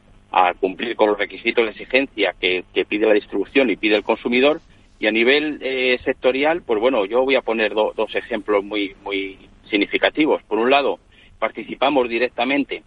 [0.60, 4.62] cumplir con los requisitos de exigencia que, pide la distribución y pide el consumidor.
[5.00, 9.38] Y a nivel eh, sectorial, pues bueno, yo voy a poner dos ejemplos muy, muy
[9.70, 10.42] significativos.
[10.44, 11.00] Por un lado,
[11.38, 12.82] participamos directamente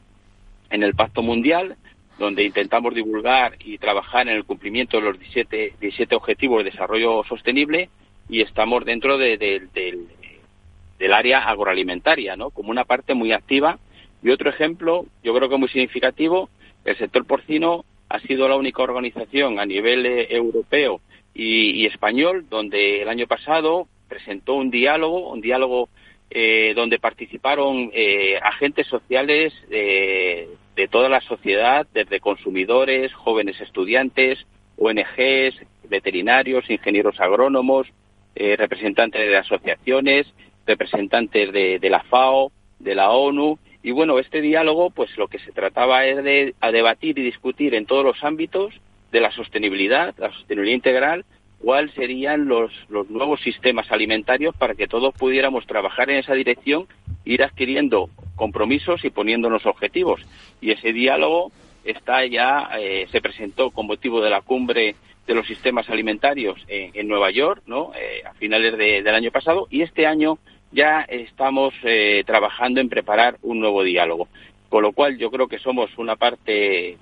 [0.70, 1.76] en el Pacto Mundial,
[2.18, 7.22] donde intentamos divulgar y trabajar en el cumplimiento de los 17, 17 Objetivos de Desarrollo
[7.28, 7.90] Sostenible
[8.28, 12.50] y estamos dentro de, del, área agroalimentaria, ¿no?
[12.50, 13.78] Como una parte muy activa.
[14.22, 16.48] Y otro ejemplo, yo creo que muy significativo,
[16.84, 21.00] el sector porcino ha sido la única organización a nivel eh, europeo
[21.34, 25.88] y, español donde el año pasado presentó un diálogo, un diálogo
[26.30, 34.46] eh, donde participaron eh, agentes sociales de toda la sociedad, desde consumidores, jóvenes estudiantes,
[34.78, 35.56] ONGs,
[35.88, 37.88] veterinarios, ingenieros agrónomos,
[38.34, 40.26] eh, representantes de asociaciones,
[40.66, 43.58] representantes de, la FAO, de la ONU.
[43.82, 47.86] Y bueno, este diálogo, pues lo que se trataba es de debatir y discutir en
[47.86, 48.74] todos los ámbitos
[49.10, 51.24] de la sostenibilidad, la sostenibilidad integral,
[51.60, 56.86] cuáles serían los, los nuevos sistemas alimentarios para que todos pudiéramos trabajar en esa dirección,
[57.24, 60.20] ir adquiriendo compromisos y poniéndonos objetivos.
[60.60, 61.50] Y ese diálogo
[61.84, 67.08] está ya, eh, se presentó con motivo de la cumbre de los sistemas alimentarios en,
[67.08, 67.92] Nueva York, ¿no?
[67.96, 70.38] Eh, a finales del año pasado, y este año
[70.70, 74.28] ya estamos eh, trabajando en preparar un nuevo diálogo.
[74.68, 76.98] Con lo cual yo creo que somos una parte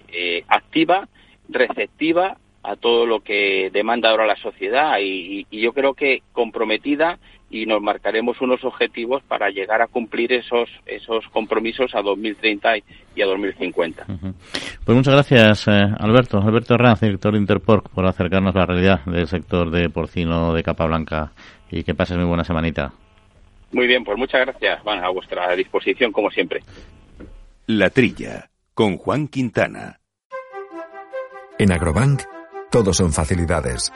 [0.48, 1.08] activa,
[1.48, 7.18] receptiva a todo lo que demanda ahora la sociedad y, yo creo que comprometida
[7.50, 12.78] y nos marcaremos unos objetivos para llegar a cumplir esos esos compromisos a 2030
[13.14, 14.06] y a 2050.
[14.84, 16.38] Pues muchas gracias, eh, Alberto.
[16.38, 20.62] Alberto Herranz, director de Interporc, por acercarnos a la realidad del sector de porcino de
[20.62, 21.32] capa blanca
[21.70, 22.92] y que pases muy buena semanita.
[23.72, 24.82] Muy bien, pues muchas gracias.
[24.84, 26.62] Van a vuestra disposición, como siempre.
[27.66, 30.00] La Trilla, con Juan Quintana.
[31.58, 32.33] En Agrobank
[32.74, 33.92] todos son facilidades.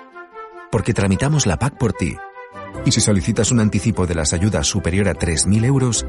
[0.71, 2.17] Porque tramitamos la PAC por ti.
[2.87, 6.07] Y si solicitas un anticipo de las ayudas superior a 3.000 euros,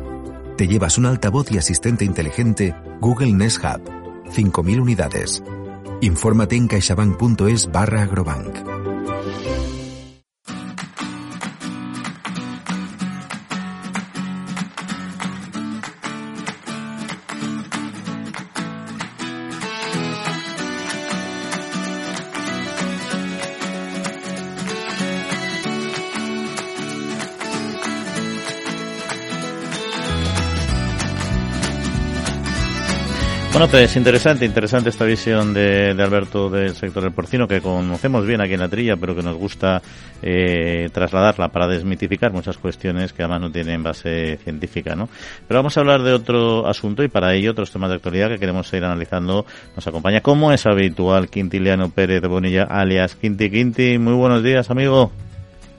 [0.55, 3.81] te llevas un altavoz y asistente inteligente Google Nest Hub.
[4.29, 5.41] 5.000 unidades.
[6.01, 8.78] Infórmate en caixabank.es barra agrobank.
[33.59, 38.39] Bueno, pues interesante, interesante esta visión de, Alberto del sector del porcino que conocemos bien
[38.39, 39.81] aquí en la trilla, pero que nos gusta
[40.21, 45.09] eh, trasladarla para desmitificar muchas cuestiones que además no tienen base científica, ¿no?
[45.45, 48.39] Pero vamos a hablar de otro asunto y para ello otros temas de actualidad que
[48.39, 49.45] queremos ir analizando.
[49.75, 53.97] Nos acompaña, como es habitual, Quintiliano Pérez de Bonilla, alias Quinti Quinti.
[53.97, 55.11] Muy buenos días, amigo.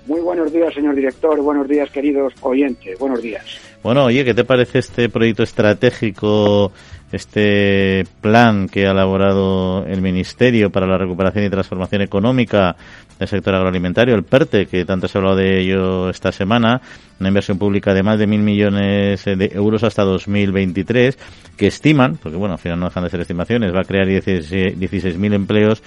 [0.06, 1.40] Muy buenos días, señor director.
[1.40, 2.98] Buenos días, queridos oyentes.
[2.98, 3.42] Buenos días.
[3.82, 6.72] Bueno, oye, ¿qué te parece este proyecto estratégico
[7.12, 12.76] este plan que ha elaborado el Ministerio para la Recuperación y Transformación Económica
[13.18, 16.80] del sector agroalimentario, el PERTE, que tanto se ha hablado de ello esta semana,
[17.18, 21.18] una inversión pública de más de mil millones de euros hasta 2023,
[21.56, 25.34] que estiman, porque bueno, al final no dejan de ser estimaciones, va a crear 16.000
[25.34, 25.82] empleos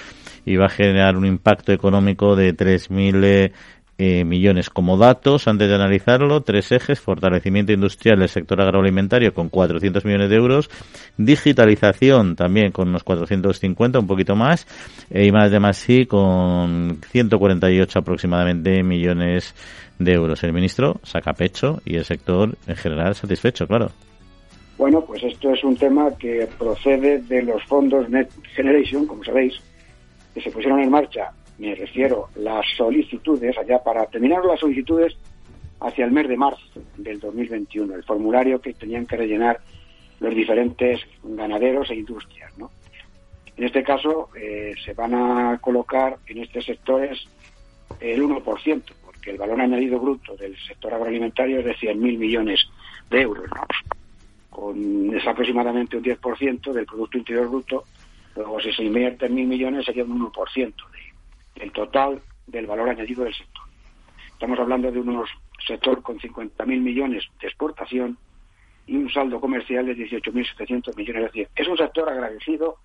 [0.46, 3.52] y va a generar un impacto económico de 3.000 eh,
[4.26, 4.70] millones.
[4.70, 10.30] Como datos, antes de analizarlo, tres ejes, fortalecimiento industrial del sector agroalimentario con 400 millones
[10.30, 10.70] de euros,
[11.18, 14.68] digitalización también con unos 450, un poquito más,
[15.10, 19.56] e y más de más sí con 148 aproximadamente millones
[20.00, 20.44] de euros.
[20.44, 23.92] El ministro saca pecho y el sector en general satisfecho, claro.
[24.78, 29.54] Bueno, pues esto es un tema que procede de los fondos Net Generation, como sabéis,
[30.34, 35.16] que se pusieron en marcha me refiero las solicitudes, allá para terminar las solicitudes
[35.80, 39.60] hacia el mes de marzo del 2021, el formulario que tenían que rellenar
[40.20, 42.58] los diferentes ganaderos e industrias.
[42.58, 42.72] ¿no?
[43.58, 47.28] En este caso eh, se van a colocar en estos sectores
[48.00, 48.44] el 1%,
[49.06, 52.62] porque el valor añadido bruto del sector agroalimentario es de 100.000 millones
[53.10, 53.50] de euros,
[54.50, 57.84] con es aproximadamente un 10% del Producto Interior Bruto,
[58.36, 60.74] luego si se invierte en mil millones sería un 1%
[61.56, 63.64] de el total del valor añadido del sector.
[64.32, 65.24] Estamos hablando de un
[65.66, 68.18] sector con 50.000 millones de exportación
[68.86, 71.26] y un saldo comercial de 18.700 millones.
[71.26, 72.78] Es decir, es un sector agradecido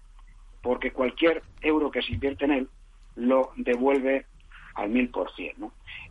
[0.62, 2.68] porque cualquier euro que se invierte en él
[3.16, 4.26] lo devuelve
[4.74, 5.56] al mil por cien.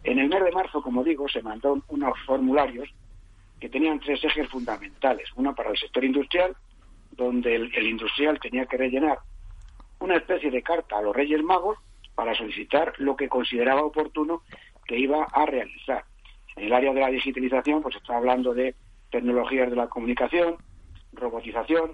[0.03, 2.89] En el mes de marzo, como digo, se mandaron unos formularios
[3.59, 5.29] que tenían tres ejes fundamentales.
[5.35, 6.55] Uno para el sector industrial,
[7.11, 9.19] donde el industrial tenía que rellenar
[9.99, 11.77] una especie de carta a los Reyes Magos
[12.17, 14.41] para solicitar lo que consideraba oportuno
[14.87, 16.03] que iba a realizar.
[16.55, 18.73] En el área de la digitalización, pues está hablando de
[19.11, 20.55] tecnologías de la comunicación,
[21.13, 21.93] robotización,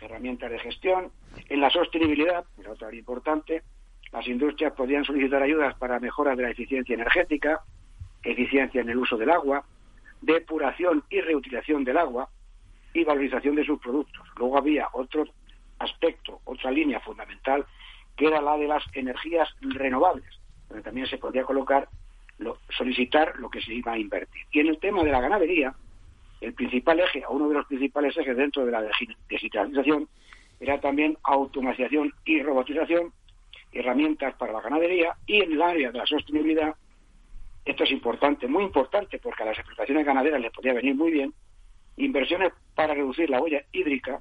[0.00, 1.12] herramientas de gestión.
[1.48, 3.62] En la sostenibilidad, que es otra área importante,
[4.10, 7.60] las industrias podían solicitar ayudas para mejoras de la eficiencia energética,
[8.24, 9.64] eficiencia en el uso del agua,
[10.22, 12.28] depuración y reutilización del agua
[12.94, 14.26] y valorización de sus productos.
[14.36, 15.24] Luego había otro
[15.78, 17.64] aspecto, otra línea fundamental
[18.16, 21.88] que era la de las energías renovables, donde también se podía colocar,
[22.38, 24.42] lo, solicitar lo que se iba a invertir.
[24.52, 25.74] Y en el tema de la ganadería,
[26.40, 28.84] el principal eje, uno de los principales ejes dentro de la
[29.28, 30.08] digitalización,
[30.60, 33.12] era también automatización y robotización,
[33.72, 36.74] herramientas para la ganadería y en el área de la sostenibilidad,
[37.64, 41.32] esto es importante, muy importante, porque a las explotaciones ganaderas les podía venir muy bien,
[41.96, 44.20] inversiones para reducir la huella hídrica,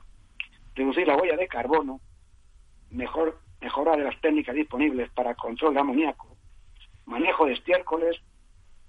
[0.75, 1.99] reducir la huella de carbono,
[2.91, 6.27] mejor mejora de las técnicas disponibles para control de amoníaco,
[7.05, 8.17] manejo de estiércoles,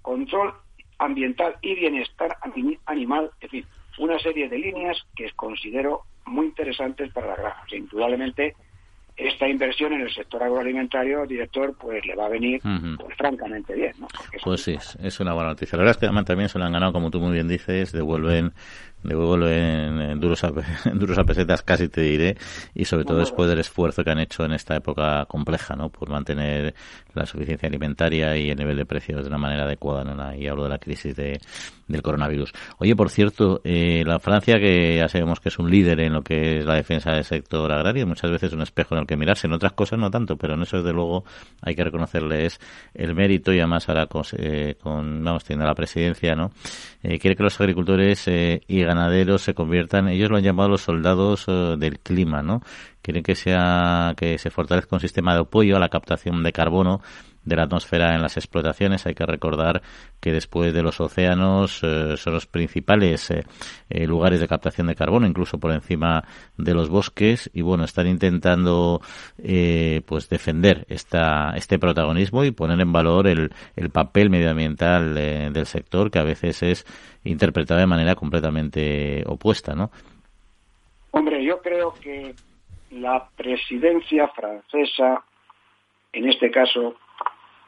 [0.01, 0.53] control
[0.97, 2.37] ambiental y bienestar
[2.85, 3.65] animal, en fin,
[3.97, 7.63] una serie de líneas que considero muy interesantes para la granja.
[7.75, 8.55] indudablemente,
[9.15, 13.93] esta inversión en el sector agroalimentario, director, pues le va a venir pues, francamente bien.
[13.99, 14.07] ¿no?
[14.43, 15.77] Pues sí, es una buena noticia.
[15.77, 17.91] La verdad es que además también se lo han ganado, como tú muy bien dices,
[17.91, 18.53] devuelven
[19.03, 20.51] devuelven en duros, a,
[20.93, 22.37] duros a pesetas casi te diré.
[22.73, 26.09] Y sobre todo después del esfuerzo que han hecho en esta época compleja no por
[26.09, 26.73] mantener
[27.13, 30.35] la suficiencia alimentaria y el nivel de precios de una manera adecuada ¿no?
[30.35, 31.39] y hablo de la crisis de,
[31.87, 32.53] del coronavirus.
[32.79, 36.23] Oye por cierto eh, la Francia que ya sabemos que es un líder en lo
[36.23, 39.47] que es la defensa del sector agrario muchas veces un espejo en el que mirarse
[39.47, 41.23] en otras cosas no tanto pero en eso desde luego
[41.61, 42.59] hay que reconocerles
[42.93, 46.51] el mérito y además ahora con, eh, con vamos teniendo la presidencia no
[47.03, 50.81] eh, quiere que los agricultores eh, y ganaderos se conviertan, ellos lo han llamado los
[50.81, 52.61] soldados eh, del clima, ¿no?
[53.01, 57.01] Quieren que sea que se fortalezca un sistema de apoyo a la captación de carbono
[57.45, 59.05] de la atmósfera en las explotaciones.
[59.05, 59.81] Hay que recordar
[60.19, 63.43] que después de los océanos eh, son los principales eh,
[63.89, 66.23] eh, lugares de captación de carbono, incluso por encima
[66.57, 67.49] de los bosques.
[67.53, 69.01] Y bueno, están intentando
[70.05, 76.09] pues defender esta, este protagonismo y poner en valor el, el papel medioambiental del sector
[76.09, 76.85] que a veces es
[77.23, 79.91] interpretado de manera completamente opuesta, ¿no?
[81.11, 82.33] Hombre, yo creo que
[82.91, 85.23] la presidencia francesa,
[86.11, 86.95] en este caso,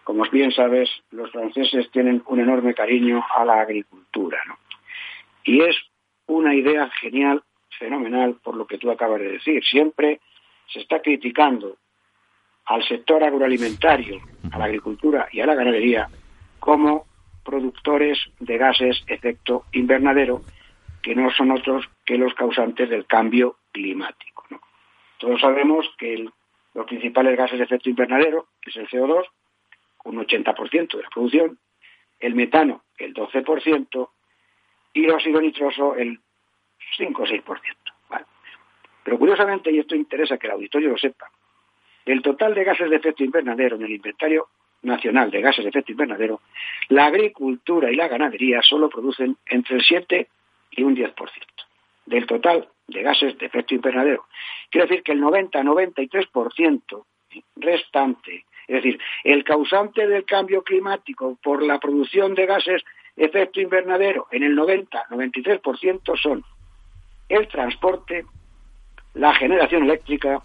[0.05, 4.55] como bien sabes, los franceses tienen un enorme cariño a la agricultura, ¿no?
[5.43, 5.75] Y es
[6.27, 7.41] una idea genial,
[7.79, 9.65] fenomenal, por lo que tú acabas de decir.
[9.65, 10.21] Siempre
[10.71, 11.77] se está criticando
[12.65, 16.07] al sector agroalimentario, a la agricultura y a la ganadería
[16.59, 17.07] como
[17.43, 20.41] productores de gases efecto invernadero
[21.01, 24.45] que no son otros que los causantes del cambio climático.
[25.17, 26.29] Todos sabemos que
[26.75, 29.25] los principales gases de efecto invernadero, que es el CO2,
[30.05, 31.59] un 80% de la producción,
[32.19, 34.09] el metano el 12%
[34.93, 36.19] y el óxido nitroso el
[36.97, 37.55] 5 o 6%.
[39.03, 41.29] Pero curiosamente, y esto interesa que el auditorio lo sepa,
[42.05, 44.47] el total de gases de efecto invernadero en el inventario
[44.81, 46.41] nacional de gases de efecto invernadero,
[46.89, 50.27] la agricultura y la ganadería solo producen entre el 7
[50.71, 51.13] y un 10%
[52.05, 54.25] del total de gases de efecto invernadero.
[54.69, 57.05] Quiere decir que el 90-93%
[57.55, 62.83] restante, es decir, el causante del cambio climático por la producción de gases
[63.15, 66.43] efecto invernadero en el 90-93% son
[67.29, 68.25] el transporte,
[69.13, 70.41] la generación eléctrica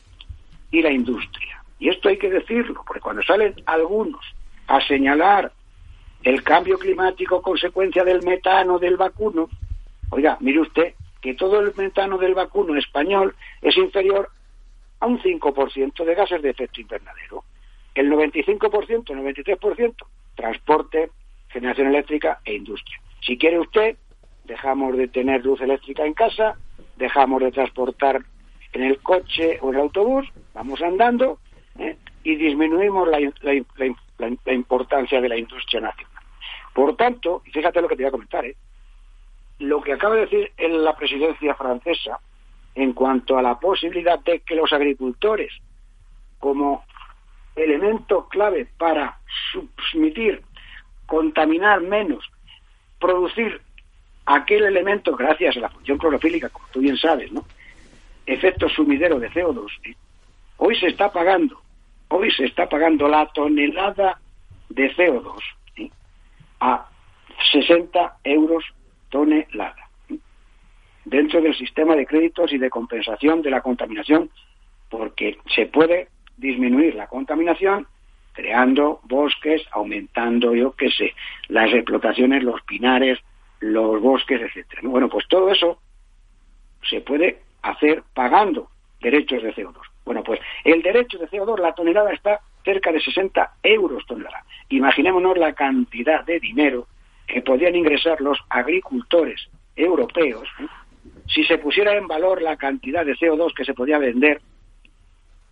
[0.71, 1.63] y la industria.
[1.79, 4.25] Y esto hay que decirlo, porque cuando salen algunos
[4.67, 5.53] a señalar
[6.23, 9.49] el cambio climático consecuencia del metano del vacuno,
[10.11, 14.31] oiga, mire usted que todo el metano del vacuno español es inferior
[15.01, 17.45] a un 5% de gases de efecto invernadero.
[17.95, 19.95] El 95%, el 93%,
[20.35, 21.11] transporte,
[21.49, 23.01] generación eléctrica e industria.
[23.21, 23.97] Si quiere usted,
[24.45, 26.57] dejamos de tener luz eléctrica en casa,
[26.97, 28.21] dejamos de transportar
[28.73, 31.39] en el coche o en el autobús, vamos andando
[31.79, 31.97] ¿eh?
[32.23, 36.15] y disminuimos la, importancia de la industria nacional.
[36.75, 38.57] Por tanto, y fíjate lo que te voy a comentar, ¿eh?
[39.59, 42.19] lo que acaba de decir la presidencia francesa
[42.75, 45.53] en cuanto a la posibilidad de que los agricultores,
[46.39, 46.85] como
[47.57, 49.19] elemento clave para
[49.91, 50.43] submitir,
[51.07, 52.31] contaminar menos,
[52.99, 53.61] producir
[54.27, 57.45] aquel elemento, gracias a la función clorofílica, como tú bien sabes, ¿no?
[58.27, 59.97] efecto sumidero de CO2,
[60.59, 61.61] hoy se está pagando,
[62.09, 64.21] hoy se está pagando la tonelada
[64.69, 65.91] de CO2
[66.61, 66.89] a
[67.53, 68.65] 60 euros
[69.09, 69.89] tonelada
[71.05, 74.31] dentro del sistema de créditos y de compensación de la contaminación,
[74.89, 76.09] porque se puede
[76.41, 77.87] disminuir la contaminación
[78.33, 81.15] creando bosques, aumentando, yo qué sé,
[81.49, 83.19] las explotaciones, los pinares,
[83.61, 84.83] los bosques, etcétera.
[84.85, 85.79] Bueno, pues todo eso
[86.89, 88.69] se puede hacer pagando
[89.01, 89.83] derechos de CO2.
[90.05, 94.45] Bueno, pues el derecho de CO2, la tonelada está cerca de 60 euros tonelada.
[94.69, 96.87] Imaginémonos la cantidad de dinero
[97.27, 100.67] que podían ingresar los agricultores europeos ¿eh?
[101.29, 104.41] si se pusiera en valor la cantidad de CO2 que se podía vender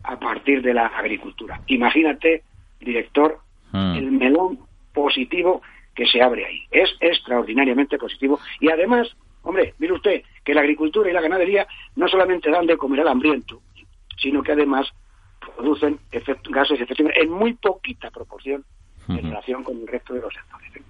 [0.09, 1.61] a partir de la agricultura.
[1.67, 2.43] Imagínate,
[2.81, 3.41] director,
[3.73, 3.95] hmm.
[3.97, 4.59] el melón
[4.95, 5.61] positivo
[5.95, 6.63] que se abre ahí.
[6.71, 12.09] Es extraordinariamente positivo y además, hombre, mire usted que la agricultura y la ganadería no
[12.09, 13.61] solamente dan de comer al hambriento,
[14.17, 14.89] sino que además
[15.57, 15.99] producen
[16.51, 18.65] gases de efecto en muy poquita proporción
[19.09, 20.88] en relación con el resto de los sectores.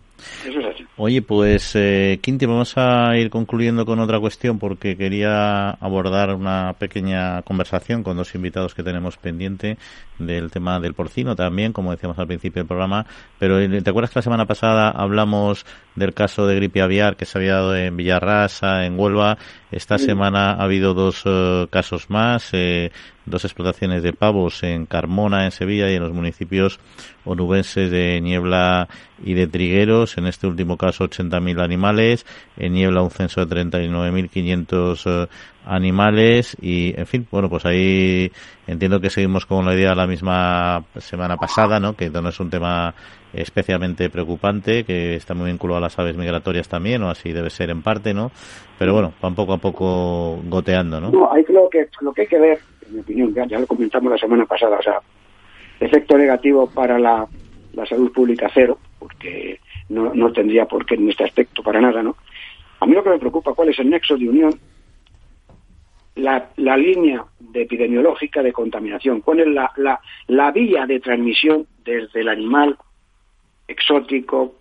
[0.96, 6.74] Oye, pues eh, Quinti, vamos a ir concluyendo con otra cuestión porque quería abordar una
[6.78, 9.78] pequeña conversación con dos invitados que tenemos pendiente
[10.18, 13.06] del tema del porcino también, como decíamos al principio del programa.
[13.38, 15.64] Pero eh, ¿te acuerdas que la semana pasada hablamos
[15.94, 19.38] del caso de gripe aviar que se había dado en Villarrasa, en Huelva?
[19.70, 22.90] Esta semana ha habido dos eh, casos más, eh,
[23.26, 26.80] dos explotaciones de pavos en Carmona, en Sevilla, y en los municipios
[27.26, 28.88] onubenses de Niebla
[29.22, 30.16] y de Trigueros.
[30.16, 32.24] En este último caso, 80.000 animales.
[32.56, 35.28] En Niebla, un censo de 39.500 eh,
[35.68, 36.56] animales.
[36.60, 38.30] Y, en fin, bueno, pues ahí
[38.66, 41.94] entiendo que seguimos con la idea la misma semana pasada, ¿no?
[41.94, 42.94] Que no es un tema
[43.32, 47.70] especialmente preocupante, que está muy vinculado a las aves migratorias también, o así debe ser
[47.70, 48.30] en parte, ¿no?
[48.78, 51.10] Pero bueno, va poco a poco goteando, ¿no?
[51.10, 54.10] No, hay lo que, lo que hay que ver, en mi opinión, ya, lo comentamos
[54.10, 55.00] la semana pasada, o sea,
[55.78, 57.26] efecto negativo para la,
[57.74, 59.60] la salud pública cero, porque
[59.90, 62.16] no, no tendría por qué en este aspecto para nada, ¿no?
[62.80, 64.58] A mí lo que me preocupa, ¿cuál es el nexo de unión?
[66.18, 72.28] La, la línea de epidemiológica de contaminación, cuál es la, vía de transmisión desde el
[72.28, 72.76] animal
[73.68, 74.56] exótico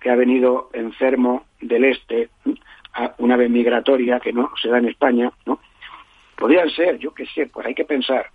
[0.00, 2.28] que ha venido enfermo del este,
[2.92, 5.32] a una vez migratoria que no se da en España.
[6.36, 8.26] Podrían ser, yo qué sé, pues hay que pensar,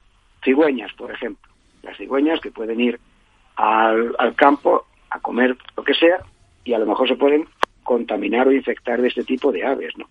[0.44, 1.50] cigüeñas, por ejemplo.
[1.84, 3.00] Las cigüeñas que pueden ir
[3.56, 6.20] al, al campo a comer lo que sea
[6.66, 7.48] y a lo mejor se pueden
[7.84, 10.10] contaminar o infectar de este tipo de aves, ¿no?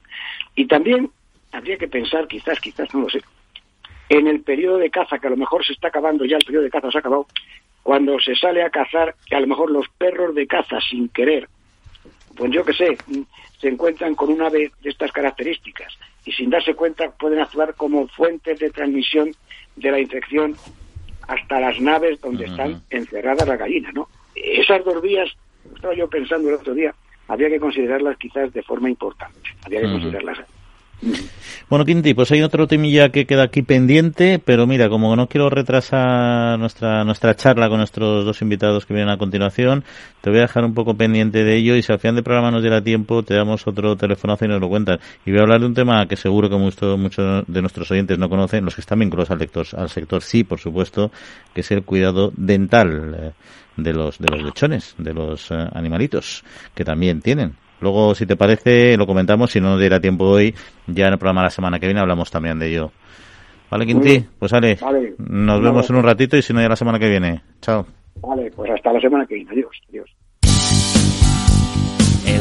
[0.54, 1.10] Y también
[1.52, 3.22] habría que pensar, quizás, quizás, no lo sé,
[4.08, 6.64] en el periodo de caza, que a lo mejor se está acabando ya, el periodo
[6.64, 7.26] de caza se ha acabado,
[7.82, 11.48] cuando se sale a cazar, que a lo mejor los perros de caza sin querer,
[12.36, 12.98] pues yo qué sé,
[13.60, 18.06] se encuentran con un ave de estas características y sin darse cuenta pueden actuar como
[18.08, 19.32] fuentes de transmisión
[19.76, 20.54] de la infección
[21.26, 24.08] hasta las naves donde están encerradas las gallinas, ¿no?
[24.34, 25.28] Esas dos vías,
[25.74, 26.94] estaba yo pensando el otro día,
[27.26, 30.38] había que considerarlas quizás de forma importante, había que considerarlas.
[31.68, 35.50] Bueno, Quinti, pues hay otro temilla que queda aquí pendiente, pero mira, como no quiero
[35.50, 39.84] retrasar nuestra nuestra charla con nuestros dos invitados que vienen a continuación,
[40.22, 42.50] te voy a dejar un poco pendiente de ello y si al final del programa
[42.50, 44.98] nos diera tiempo, te damos otro telefonazo y nos lo cuentas.
[45.26, 48.28] Y voy a hablar de un tema que seguro que muchos de nuestros oyentes no
[48.30, 51.12] conocen, los que están vinculados al, lector, al sector sí, por supuesto,
[51.54, 53.32] que es el cuidado dental eh,
[53.76, 56.44] de los de los lechones, de los eh, animalitos,
[56.74, 59.50] que también tienen Luego, si te parece, lo comentamos.
[59.50, 60.54] Si no nos diera tiempo hoy,
[60.86, 62.90] ya en el programa la semana que viene hablamos también de ello.
[63.70, 64.24] ¿Vale, Quinti?
[64.38, 64.78] Pues vale.
[65.18, 67.42] Nos vemos en un ratito y si no, ya la semana que viene.
[67.60, 67.86] Chao.
[68.22, 69.50] Vale, pues hasta la semana que viene.
[69.52, 69.76] Adiós.
[69.88, 70.10] Adiós.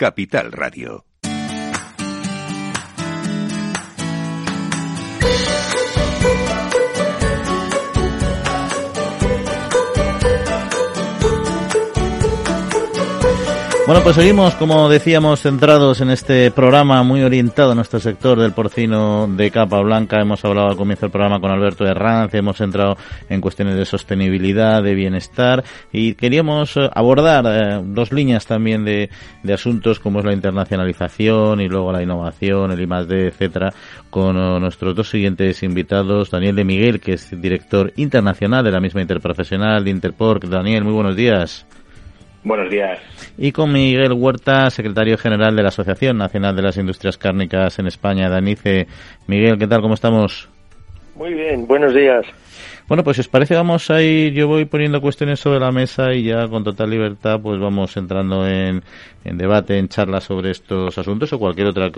[0.00, 1.09] Capital Radio.
[13.90, 18.52] Bueno, pues seguimos, como decíamos, centrados en este programa muy orientado a nuestro sector del
[18.52, 20.20] porcino de capa blanca.
[20.20, 22.96] Hemos hablado al comienzo del programa con Alberto Herranz, hemos entrado
[23.28, 29.10] en cuestiones de sostenibilidad, de bienestar y queríamos eh, abordar eh, dos líneas también de,
[29.52, 33.74] asuntos como es la internacionalización y luego la innovación, el I+D, etcétera,
[34.08, 38.78] con eh, nuestros dos siguientes invitados, Daniel de Miguel, que es director internacional de la
[38.78, 40.44] misma interprofesional de Interporc.
[40.44, 41.66] Daniel, muy buenos días.
[42.42, 42.98] Buenos días.
[43.36, 47.86] Y con Miguel Huerta, secretario general de la Asociación Nacional de las Industrias Cárnicas en
[47.86, 48.86] España, Danice.
[49.26, 49.82] Miguel, ¿qué tal?
[49.82, 50.48] ¿Cómo estamos?
[51.16, 52.24] Muy bien, buenos días.
[52.90, 56.12] Bueno, pues si os parece, vamos a ir, yo voy poniendo cuestiones sobre la mesa
[56.12, 58.82] y ya con total libertad pues vamos entrando en,
[59.24, 61.92] en debate, en charla sobre estos asuntos o cualquier otra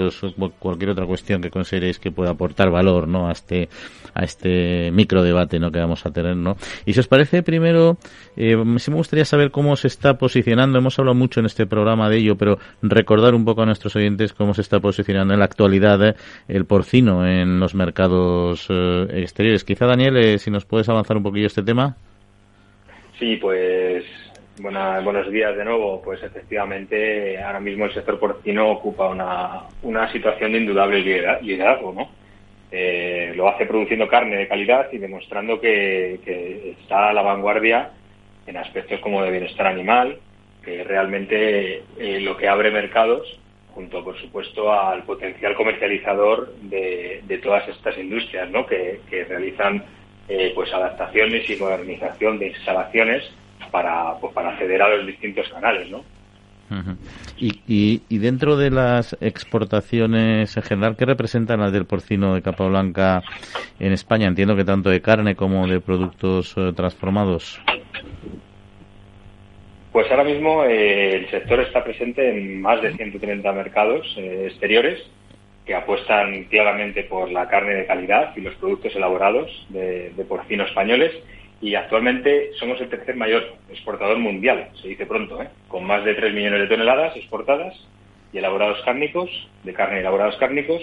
[0.58, 3.28] cualquier otra cuestión que consideréis que pueda aportar valor, ¿no?
[3.28, 3.70] A este
[4.14, 5.70] a este micro debate, ¿no?
[5.70, 6.56] Que vamos a tener, ¿no?
[6.84, 7.96] Y si os parece, primero,
[8.36, 10.78] eh, sí me gustaría saber cómo se está posicionando.
[10.78, 14.34] Hemos hablado mucho en este programa de ello, pero recordar un poco a nuestros oyentes
[14.34, 16.14] cómo se está posicionando en la actualidad eh,
[16.48, 19.64] el porcino en los mercados eh, exteriores.
[19.64, 21.96] Quizá Daniel, eh, si nos puedes avanzar un poquillo este tema.
[23.16, 24.04] Sí, pues
[24.60, 26.02] buenos días de nuevo.
[26.02, 32.08] Pues efectivamente, ahora mismo el sector porcino ocupa una, una situación de indudable liderazgo, ¿no?
[32.72, 37.90] Eh, lo hace produciendo carne de calidad y demostrando que, está a la vanguardia
[38.46, 40.18] en aspectos como de bienestar animal,
[40.64, 43.38] que realmente eh, lo que abre mercados,
[43.72, 48.66] junto por supuesto al potencial comercializador de, todas estas industrias, ¿no?
[48.66, 49.84] que, realizan
[50.28, 53.24] eh, pues adaptaciones y modernización de instalaciones
[53.70, 56.04] para, pues, para acceder a los distintos canales, ¿no?
[57.36, 62.66] y, y, dentro de las exportaciones en general, ¿qué representan las del porcino de capa
[62.66, 63.22] blanca
[63.78, 64.26] en España?
[64.26, 67.60] Entiendo que tanto de carne como de productos eh, transformados.
[69.92, 75.00] Pues ahora mismo eh, el sector está presente en más de 130 mercados eh, exteriores
[75.64, 80.64] que apuestan claramente por la carne de calidad y los productos elaborados de, de porcino
[80.64, 81.12] españoles
[81.62, 85.48] y actualmente somos el tercer mayor exportador mundial, se dice pronto, ¿eh?
[85.68, 87.72] con más de 3 millones de toneladas exportadas
[88.32, 89.30] y elaborados cárnicos,
[89.62, 90.82] de carne y elaborados cárnicos,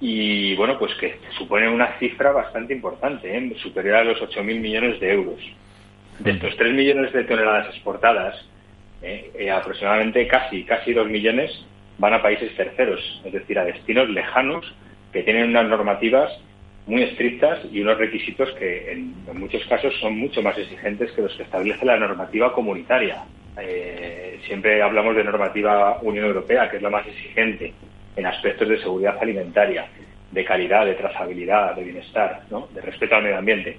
[0.00, 3.52] y bueno, pues que supone una cifra bastante importante, ¿eh?
[3.62, 5.40] superior a los 8.000 millones de euros.
[6.20, 8.48] De estos 3 millones de toneladas exportadas,
[9.02, 9.50] ¿eh?
[9.50, 11.50] Aproximadamente casi, casi 2 millones
[11.98, 14.64] van a países terceros, es decir, a destinos lejanos
[15.12, 16.32] que tienen unas normativas
[16.86, 21.34] muy estrictas y unos requisitos que en, muchos casos son mucho más exigentes que los
[21.34, 23.24] que establece la normativa comunitaria.
[23.60, 27.74] Eh, siempre hablamos de normativa Unión Europea, que es la más exigente
[28.16, 29.86] en aspectos de seguridad alimentaria,
[30.30, 32.68] de calidad, de trazabilidad, de bienestar, ¿no?
[32.72, 33.78] de respeto al medio ambiente.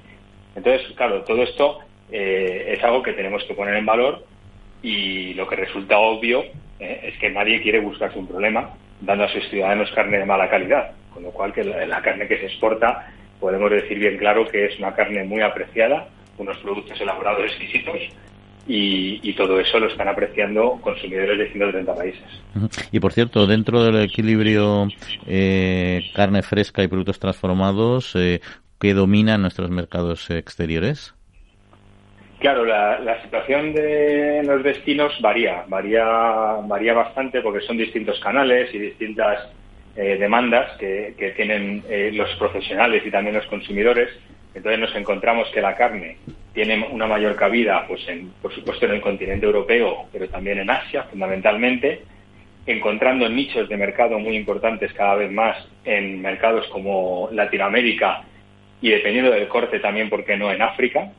[0.55, 1.79] Entonces, claro, todo esto
[2.11, 4.23] eh, es algo que tenemos que poner en valor
[4.83, 6.43] y lo que resulta obvio
[6.79, 10.49] eh, es que nadie quiere buscarse un problema dando a sus ciudadanos carne de mala
[10.49, 10.91] calidad.
[11.13, 14.77] Con lo cual, que la, carne que se exporta, podemos decir bien claro que es
[14.79, 16.07] una carne muy apreciada,
[16.37, 17.97] unos productos elaborados exquisitos
[18.67, 22.21] y, todo eso lo están apreciando consumidores de 130 países.
[22.91, 24.87] Y por cierto, dentro del equilibrio
[25.25, 28.41] eh, carne fresca y productos transformados, eh,
[28.79, 31.15] ¿qué domina en nuestros mercados exteriores?
[32.39, 36.05] Claro, la, situación de los destinos varía, varía,
[36.63, 39.49] varía bastante porque son distintos canales y distintas
[39.97, 44.09] eh, demandas que, tienen eh, los profesionales y también los consumidores.
[44.55, 46.15] Entonces nos encontramos que la carne
[46.53, 50.69] tiene una mayor cabida, pues en, por supuesto en el continente europeo, pero también en
[50.69, 52.03] Asia fundamentalmente,
[52.65, 58.23] encontrando nichos de mercado muy importantes cada vez más en mercados como Latinoamérica
[58.81, 61.11] y dependiendo del corte también, ¿por qué no?, en África.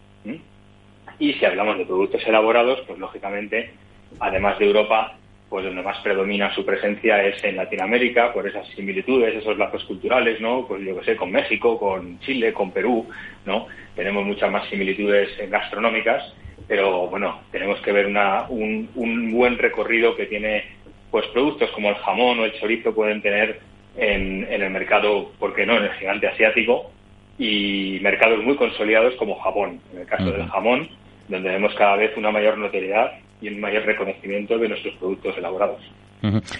[1.21, 3.71] Y si hablamos de productos elaborados, pues lógicamente,
[4.19, 5.17] además de Europa,
[5.51, 10.41] pues donde más predomina su presencia es en Latinoamérica, por esas similitudes, esos lazos culturales,
[10.41, 10.67] ¿no?
[10.67, 13.07] Pues yo que sé, con México, con Chile, con Perú,
[13.45, 13.67] ¿no?
[13.95, 16.35] Tenemos muchas más similitudes gastronómicas,
[16.67, 20.65] pero bueno, tenemos que ver una, un, un buen recorrido que tiene,
[21.11, 23.61] pues productos como el jamón o el chorizo pueden tener
[23.97, 26.93] en, en el mercado, ¿por qué no?, en el gigante asiático,
[27.39, 29.81] y mercados muy consolidados como Japón.
[29.93, 30.89] En el caso del jamón,
[31.31, 35.81] donde vemos cada vez una mayor notoriedad y un mayor reconocimiento de nuestros productos elaborados.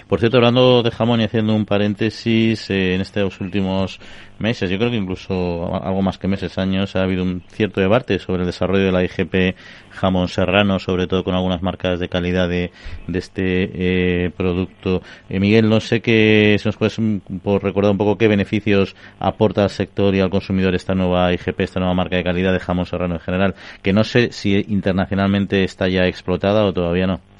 [0.07, 3.99] Por cierto, hablando de jamón y haciendo un paréntesis, eh, en estos últimos
[4.39, 8.17] meses, yo creo que incluso algo más que meses, años, ha habido un cierto debate
[8.17, 9.55] sobre el desarrollo de la IGP
[9.91, 12.71] jamón serrano, sobre todo con algunas marcas de calidad de,
[13.07, 15.03] de este eh, producto.
[15.29, 16.97] Eh, Miguel, no sé qué, si nos puedes
[17.43, 21.59] por recordar un poco qué beneficios aporta al sector y al consumidor esta nueva IGP,
[21.61, 25.63] esta nueva marca de calidad de jamón serrano en general, que no sé si internacionalmente
[25.63, 27.30] está ya explotada o todavía no.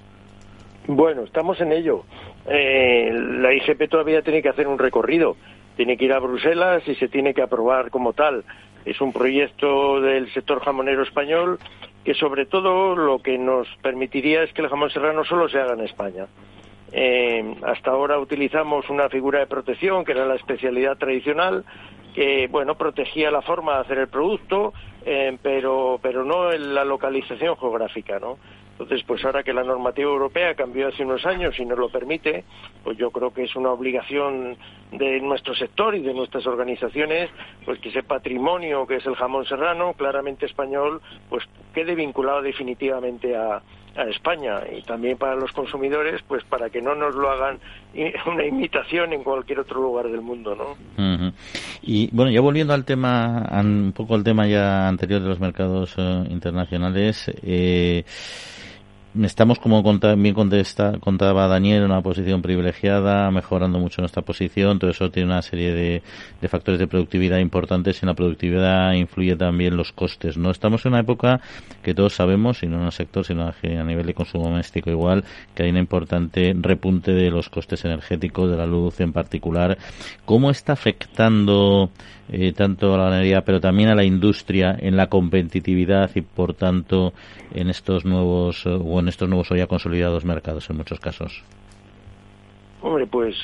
[0.88, 2.04] Bueno, estamos en ello.
[2.48, 5.38] Eh, la IGP todavía tiene que hacer un recorrido.
[5.76, 8.44] Tiene que ir a Bruselas y se tiene que aprobar como tal.
[8.84, 11.60] Es un proyecto del sector jamonero español
[12.04, 15.74] que sobre todo lo que nos permitiría es que el jamón serrano solo se haga
[15.74, 16.26] en España.
[16.94, 21.64] Eh, hasta ahora utilizamos una figura de protección que era la especialidad tradicional
[22.14, 24.74] que bueno protegía la forma de hacer el producto
[25.06, 28.38] eh, pero pero no en la localización geográfica no
[28.82, 32.44] entonces, pues ahora que la normativa europea cambió hace unos años y nos lo permite,
[32.84, 34.58] pues yo creo que es una obligación
[34.92, 37.30] de nuestro sector y de nuestras organizaciones,
[37.64, 41.44] pues que ese patrimonio que es el jamón serrano, claramente español, pues
[41.76, 43.62] quede vinculado definitivamente a,
[44.10, 47.60] España y también para los consumidores, pues para que no nos lo hagan
[48.26, 51.34] una imitación en cualquier otro lugar del mundo, ¿no?
[51.82, 55.94] Y bueno, ya volviendo al tema, un poco al tema ya anterior de los mercados
[55.98, 58.06] eh, internacionales, eh,
[59.24, 64.80] estamos, como bien contesta, contaba Daniel, en una posición privilegiada, mejorando mucho nuestra posición.
[64.80, 68.02] Todo eso tiene una serie de, factores de productividad importantes.
[68.04, 70.38] En la productividad influye también los costes.
[70.38, 71.42] No estamos en una época
[71.82, 75.24] que todos sabemos, y no en el sector, sino a nivel de consumo doméstico igual,
[75.56, 79.78] que hay un importante repunte de los costes energéticos, de la luz en particular.
[80.26, 81.90] ¿Cómo está afectando
[82.30, 86.54] eh, tanto a la ganadería, pero también a la industria en la competitividad y, por
[86.54, 87.14] tanto,
[87.54, 91.44] en estos nuevos o en estos nuevos o ya consolidados mercados en muchos casos?
[92.82, 93.36] Hombre, pues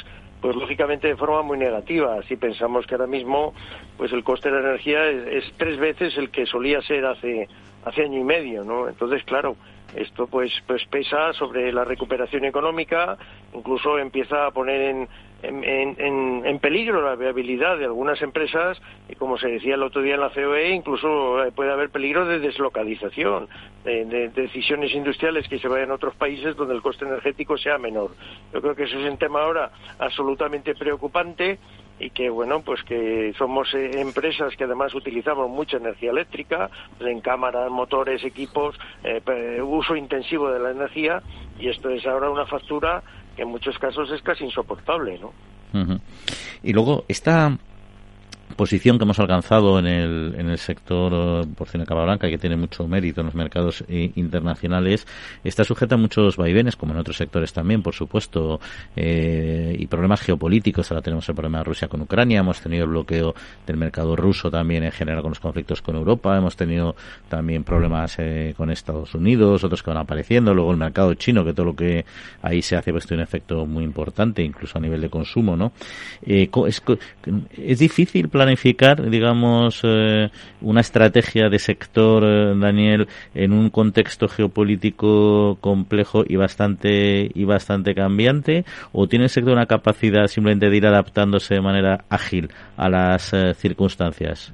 [0.47, 2.21] pues lógicamente de forma muy negativa.
[2.23, 3.53] Si pensamos que ahora mismo
[3.97, 7.49] pues el coste de la energía es, es, tres veces el que solía ser hace
[7.83, 8.87] hace año y medio, ¿no?
[8.87, 9.57] Entonces, claro,
[9.93, 13.17] esto pues pues pesa sobre la recuperación económica,
[13.53, 15.09] incluso empieza a poner en
[15.43, 20.21] en, peligro la viabilidad de algunas empresas y como se decía el otro día en
[20.21, 23.47] la COE incluso eh, puede haber peligro de deslocalización
[23.83, 28.11] de, decisiones industriales que se vayan a otros países donde el coste energético sea menor.
[28.53, 31.59] Yo creo que eso es un tema ahora absolutamente preocupante
[31.99, 37.09] y que bueno pues que somos eh, empresas que además utilizamos mucha energía eléctrica pues,
[37.09, 41.21] en cámaras motores equipos eh, uso intensivo de la energía
[41.59, 43.03] y esto es ahora una factura
[43.37, 45.31] en muchos casos es casi insoportable, ¿no?
[46.63, 47.57] Y luego, esta
[48.57, 52.57] posición que hemos alcanzado en el, en el sector eh, porcino de blanca, que tiene
[52.57, 55.07] mucho mérito en los mercados eh, internacionales,
[55.43, 58.59] está sujeta a muchos vaivenes, como en otros sectores también, por supuesto,
[58.95, 60.91] eh, y problemas geopolíticos.
[60.91, 63.35] Ahora tenemos el problema de Rusia con Ucrania, hemos tenido el bloqueo
[63.65, 66.95] del mercado ruso también en general con los conflictos con Europa, hemos tenido
[67.29, 68.17] también problemas
[68.57, 72.05] con Estados Unidos, otros que van apareciendo, luego el mercado chino, que todo lo que
[72.41, 75.71] ahí se hace pues tiene un efecto muy importante, incluso a nivel de consumo, ¿no?
[76.25, 76.81] es,
[77.55, 80.29] es difícil planificar, digamos, eh,
[80.61, 87.93] una estrategia de sector, eh, Daniel, en un contexto geopolítico complejo y bastante y bastante
[87.93, 92.87] cambiante, o tiene el sector una capacidad simplemente de ir adaptándose de manera ágil a
[92.87, 94.53] las eh, circunstancias?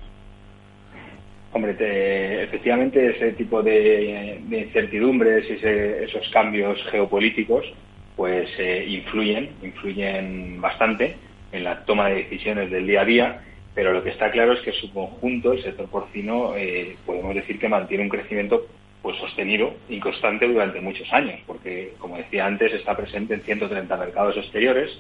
[1.52, 1.76] Hombre,
[2.46, 7.64] efectivamente ese tipo de, incertidumbres y esos cambios geopolíticos
[8.16, 8.50] pues
[8.88, 11.16] influyen, influyen bastante
[11.52, 13.42] en la toma de decisiones del día a día
[13.76, 17.60] pero lo que está claro es que su conjunto, el sector porcino, eh, podemos decir
[17.60, 18.68] que mantiene un crecimiento
[19.02, 23.98] pues sostenido y constante durante muchos años, porque, como decía antes, está presente en 130
[23.98, 24.98] mercados exteriores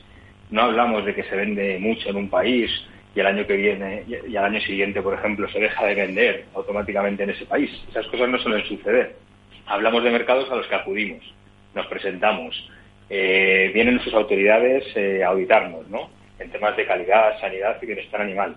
[0.53, 2.69] no hablamos de que se vende mucho en un país
[3.15, 6.45] y el año que viene y al año siguiente, por ejemplo, se deja de vender
[6.53, 7.71] automáticamente en ese país.
[7.89, 9.15] Esas cosas no suelen suceder.
[9.65, 11.23] Hablamos de mercados a los que acudimos,
[11.73, 12.69] nos presentamos,
[13.09, 16.09] eh, vienen sus autoridades eh, a auditarnos, ¿no?
[16.39, 18.55] En temas de calidad, sanidad y bienestar animal.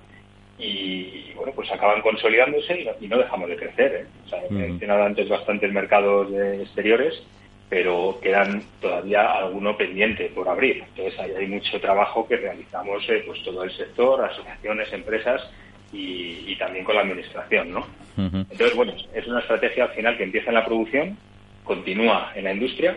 [0.59, 3.95] Y, bueno, pues acaban consolidándose y no, dejamos de crecer.
[3.95, 4.07] ¿eh?
[4.24, 7.22] O sea, he mencionado antes bastantes mercados exteriores
[7.68, 10.85] pero quedan todavía alguno pendiente por abrir.
[10.89, 15.43] Entonces ahí hay mucho trabajo que realizamos eh, pues todo el sector, asociaciones, empresas
[15.93, 17.87] y, también con la administración, ¿no?
[18.16, 21.18] Entonces, bueno, es una estrategia al final que empieza en la producción,
[21.64, 22.97] continúa en la industria,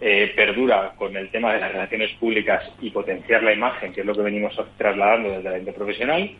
[0.00, 4.06] eh, perdura con el tema de las relaciones públicas y potenciar la imagen, que es
[4.06, 6.30] lo que venimos trasladando desde la ente profesional,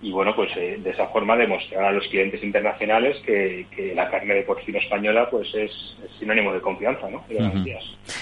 [0.00, 3.66] y bueno, pues eh, de esa forma demostrar a los clientes internacionales que,
[3.96, 5.72] la carne de porcino española pues es,
[6.20, 7.24] sinónimo de confianza, ¿no?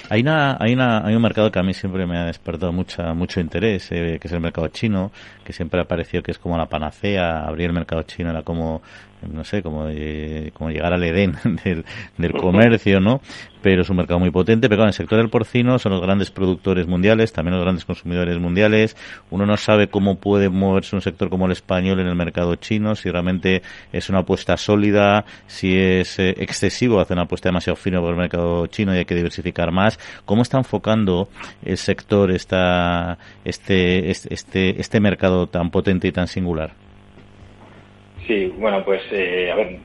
[0.08, 3.12] Hay una, hay una, hay un mercado que a mí siempre me ha despertado mucha,
[3.12, 5.12] mucho interés, eh, que es el mercado chino,
[5.44, 8.80] que siempre ha parecido que es como la panacea, abrir el mercado chino era como
[9.22, 9.88] no sé, como,
[10.54, 11.84] como llegar al Edén del,
[12.16, 13.20] del comercio, ¿no?
[13.62, 14.68] Pero es un mercado muy potente.
[14.68, 18.38] Pero en el sector del porcino son los grandes productores mundiales, también los grandes consumidores
[18.38, 18.96] mundiales.
[19.30, 22.94] Uno no sabe cómo puede moverse un sector como el español en el mercado chino,
[22.94, 23.62] si realmente
[23.92, 28.16] es una apuesta sólida, si es eh, excesivo hacer una apuesta demasiado fina por el
[28.16, 29.98] mercado chino y hay que diversificar más.
[30.24, 31.28] ¿Cómo está enfocando
[31.64, 36.85] el sector esta, este, este, este mercado tan potente y tan singular?
[38.26, 39.78] Sí, bueno, pues eh, a ver,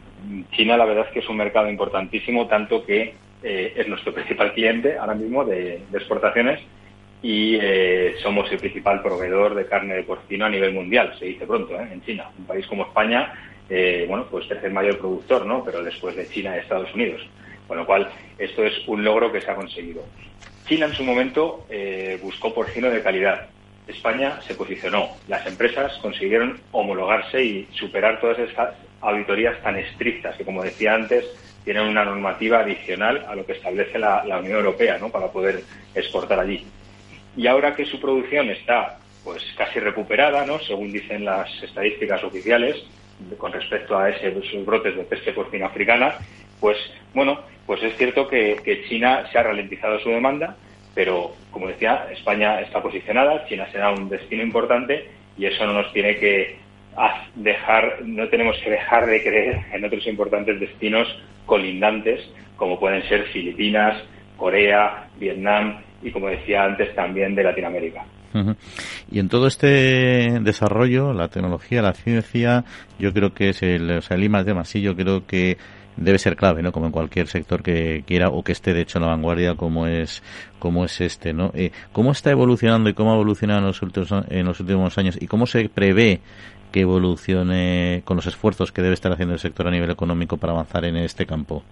[0.52, 3.14] China la verdad es que es un mercado importantísimo, tanto que
[3.44, 6.60] eh, es nuestro principal cliente ahora mismo de, exportaciones
[7.22, 11.46] y eh, somos el principal proveedor de carne de porcino a nivel mundial, se dice
[11.46, 12.32] pronto, en China.
[12.38, 13.32] Un país como España,
[14.08, 15.64] bueno, pues es el mayor productor, ¿no?
[15.64, 17.22] Pero después de China y Estados Unidos.
[17.68, 20.04] Con lo cual, esto es un logro que se ha conseguido.
[20.66, 21.68] China en su momento
[22.22, 23.48] buscó porcino de calidad
[23.88, 25.10] España se posicionó.
[25.28, 31.26] Las empresas consiguieron homologarse y superar todas esas auditorías tan estrictas que, como decía antes,
[31.64, 35.10] tienen una normativa adicional a lo que establece la, Unión Europea ¿no?
[35.10, 35.64] para poder
[35.94, 36.66] exportar allí.
[37.36, 40.60] Y ahora que su producción está pues casi recuperada, ¿no?
[40.60, 42.84] según dicen las estadísticas oficiales,
[43.38, 46.16] con respecto a esos brotes de peste porcina africana,
[46.60, 46.78] pues
[47.14, 50.56] bueno, pues es cierto que China se ha ralentizado su demanda,
[50.94, 55.92] pero, como decía, España está posicionada, China será un destino importante y eso no nos
[55.94, 56.60] tiene que
[57.36, 61.08] dejar, no tenemos que dejar de creer en otros importantes destinos
[61.46, 62.22] colindantes,
[62.58, 64.02] como pueden ser Filipinas,
[64.38, 68.04] Corea, Vietnam y, como decía antes, también de Latinoamérica.
[69.12, 72.64] Y en todo este desarrollo, la tecnología, la ciencia,
[72.98, 74.32] yo creo que es el, o el I
[74.64, 75.58] sí, yo creo que
[75.98, 76.72] debe ser clave, ¿no?
[76.72, 79.88] Como en cualquier sector que quiera o que esté de hecho en la vanguardia como
[79.88, 80.24] es
[80.60, 81.52] como es este, ¿no?
[81.54, 85.18] Eh, ¿Cómo está evolucionando y cómo ha evolucionado en los últimos en los últimos años
[85.20, 86.22] y cómo se prevé
[86.72, 90.54] que evolucione con los esfuerzos que debe estar haciendo el sector a nivel económico para
[90.54, 91.64] avanzar en este campo?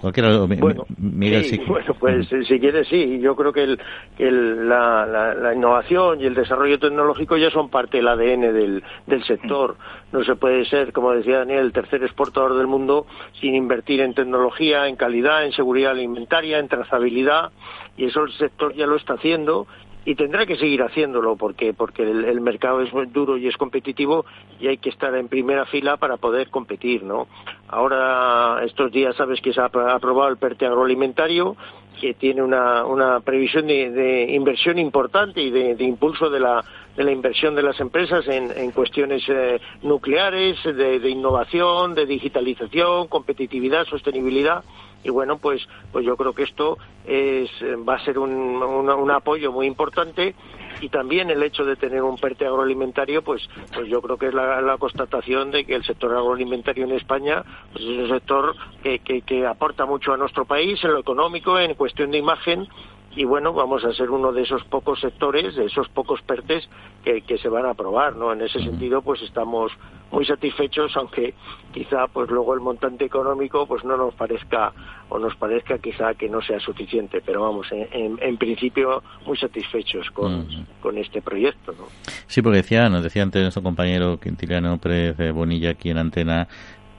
[0.00, 3.20] Cualquiera, bueno, Miguel, sí, Bueno, pues si quieres, sí.
[3.20, 3.76] Yo creo que,
[4.16, 9.24] el, la, la, innovación y el desarrollo tecnológico ya son parte del ADN del, del
[9.24, 9.76] sector.
[10.10, 13.06] No se puede ser, como decía Daniel, el tercer exportador del mundo
[13.42, 17.50] sin invertir en tecnología, en calidad, en seguridad alimentaria, en trazabilidad.
[17.98, 19.66] Y eso el sector ya lo está haciendo
[20.04, 24.24] y tendrá que seguir haciéndolo porque porque el, mercado es muy duro y es competitivo
[24.58, 27.28] y hay que estar en primera fila para poder competir no
[27.68, 31.56] ahora estos días sabes que se ha aprobado el PERTE agroalimentario
[32.00, 36.64] que tiene una, una previsión de, inversión importante y de, impulso de la,
[36.96, 43.84] de la inversión de las empresas en, cuestiones eh, nucleares, de, innovación, de digitalización, competitividad,
[43.84, 44.64] sostenibilidad
[45.02, 47.50] y bueno pues pues yo creo que esto es
[47.88, 50.34] va a ser un, un, apoyo muy importante
[50.80, 54.34] y también el hecho de tener un PERTE agroalimentario pues pues yo creo que es
[54.34, 57.42] la, constatación de que el sector agroalimentario en España
[57.72, 61.58] pues es un sector que, que, que aporta mucho a nuestro país en lo económico
[61.58, 62.68] en cuestión de imagen
[63.16, 66.68] y bueno, vamos a ser uno de esos pocos sectores, de esos pocos PERTES
[67.04, 68.32] que, que se van a aprobar, ¿no?
[68.32, 69.72] En ese sentido, pues estamos
[70.12, 71.34] muy satisfechos, aunque
[71.72, 74.72] quizá pues luego el montante económico pues no nos parezca
[75.08, 80.10] o nos parezca quizá que no sea suficiente, pero vamos, en, en, principio muy satisfechos
[80.10, 80.46] con,
[80.80, 81.86] con este proyecto, ¿no?
[82.26, 86.48] Sí, porque decía, nos decía antes nuestro compañero Quintiliano Pérez Bonilla aquí en Antena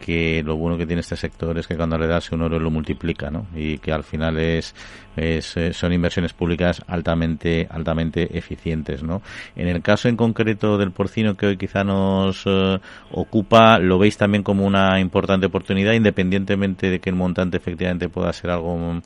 [0.04, 2.72] que lo bueno que tiene este sector es que cuando le das un oro lo
[2.72, 3.46] multiplica, ¿no?
[3.56, 4.74] Y que al final es,
[5.16, 9.22] es, eh, son inversiones públicas altamente altamente eficientes, ¿no?
[9.56, 12.80] En el caso en concreto del porcino que hoy quizá nos eh,
[13.12, 18.34] ocupa, ¿lo veis también como una importante oportunidad independientemente de que el montante efectivamente pueda
[18.34, 19.02] ser algo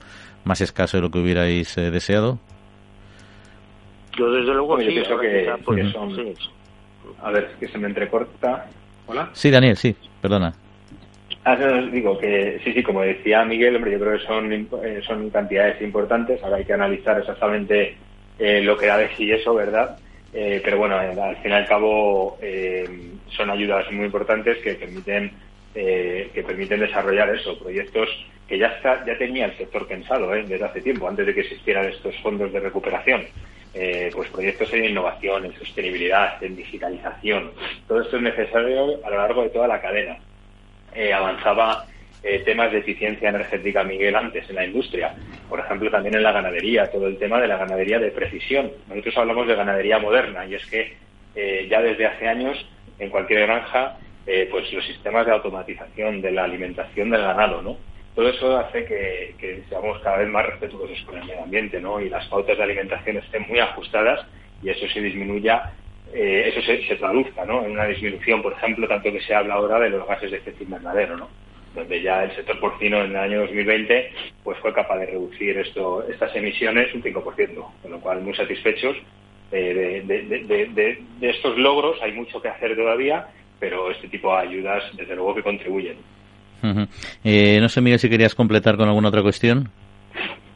[0.45, 2.39] más escaso de lo que hubierais eh, deseado?
[4.17, 6.33] Yo desde luego yo sí, pienso ahora que- pues, son- sí.
[7.21, 8.65] A ver, que se me entrecorta.
[9.07, 9.29] Hola.
[9.33, 10.53] Sí, Daniel, sí, perdona.
[11.47, 11.55] Ah,
[11.91, 15.79] digo que sí, sí, como decía Miguel, hombre, yo creo que son, eh, son cantidades
[15.79, 16.41] importantes.
[16.43, 17.95] Ahora hay que analizar exactamente
[18.39, 19.95] eh, lo que da de sí eso, ¿verdad?
[20.33, 22.39] Eh, pero bueno, al fin y al cabo
[23.29, 25.31] son ayudas muy importantes que permiten
[25.73, 28.09] que permiten desarrollar eso, proyectos
[28.47, 31.85] que ya está, ya tenía el sector pensado desde hace tiempo, antes de que existieran
[31.85, 33.23] estos fondos de recuperación.
[33.73, 37.51] Eh, pues proyectos en innovación, en sostenibilidad, en digitalización.
[37.87, 40.17] Todo esto es necesario a lo largo de toda la cadena
[40.95, 41.85] eh, avanzaba
[42.27, 45.13] eh, temas de eficiencia energética Miguel antes en la industria,
[45.47, 48.71] por ejemplo también en la ganadería, todo el tema de la ganadería de precisión.
[48.87, 50.93] Nosotros hablamos de ganadería moderna y es que
[51.35, 52.57] eh, ya desde hace años
[52.97, 57.77] en cualquier granja eh, pues los sistemas de automatización de la alimentación del ganado, ¿no?
[58.15, 62.01] Todo eso hace que, seamos cada vez más respetuosos con el medio ambiente, ¿no?
[62.01, 64.25] Y las pautas de alimentación estén muy ajustadas
[64.63, 65.73] y eso se disminuya
[66.13, 67.65] eh, eso se, se traduzca ¿no?
[67.65, 70.63] en una disminución, por ejemplo, tanto que se habla ahora de los gases de efecto
[70.63, 71.29] invernadero, ¿no?
[71.75, 74.09] donde ya el sector porcino en el año 2020
[74.43, 78.95] pues fue capaz de reducir esto, estas emisiones un 5%, con lo cual muy satisfechos
[79.51, 81.97] eh, de, de- estos logros.
[82.01, 83.27] Hay mucho que hacer todavía,
[83.59, 85.97] pero este tipo de ayudas desde luego que contribuyen.
[87.23, 89.69] Eh, no sé, Miguel, si querías completar con alguna otra cuestión.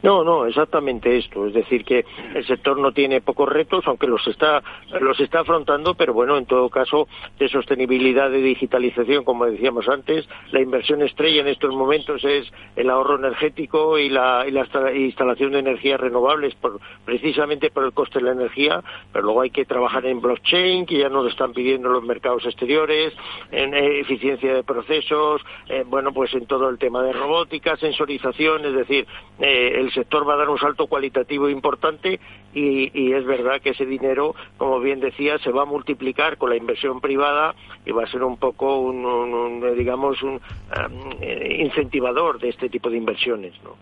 [0.02, 1.46] No, no, exactamente esto.
[1.46, 4.62] Es decir, que el sector no tiene pocos retos, aunque los está,
[5.00, 7.06] los está afrontando, pero bueno, en todo caso,
[7.38, 12.88] de sostenibilidad, de digitalización, como decíamos antes, la inversión estrella en estos momentos es el
[12.88, 17.92] ahorro energético y la, y la insta- instalación de energías renovables, por, precisamente por el
[17.92, 18.82] coste de la energía,
[19.12, 22.46] pero luego hay que trabajar en blockchain, que ya nos lo están pidiendo los mercados
[22.46, 23.12] exteriores,
[23.50, 28.64] en eh, eficiencia de procesos, eh, bueno, pues en todo el tema de robótica, sensorización,
[28.64, 29.06] es decir,
[29.40, 32.20] eh, el sector va a dar un salto cualitativo importante
[32.52, 36.50] y, y es verdad que ese dinero, como bien decía, se va a multiplicar con
[36.50, 41.10] la inversión privada y va a ser un poco un, un- un, digamos, un um,
[41.20, 43.76] eh, incentivador de este tipo de inversiones, ¿no?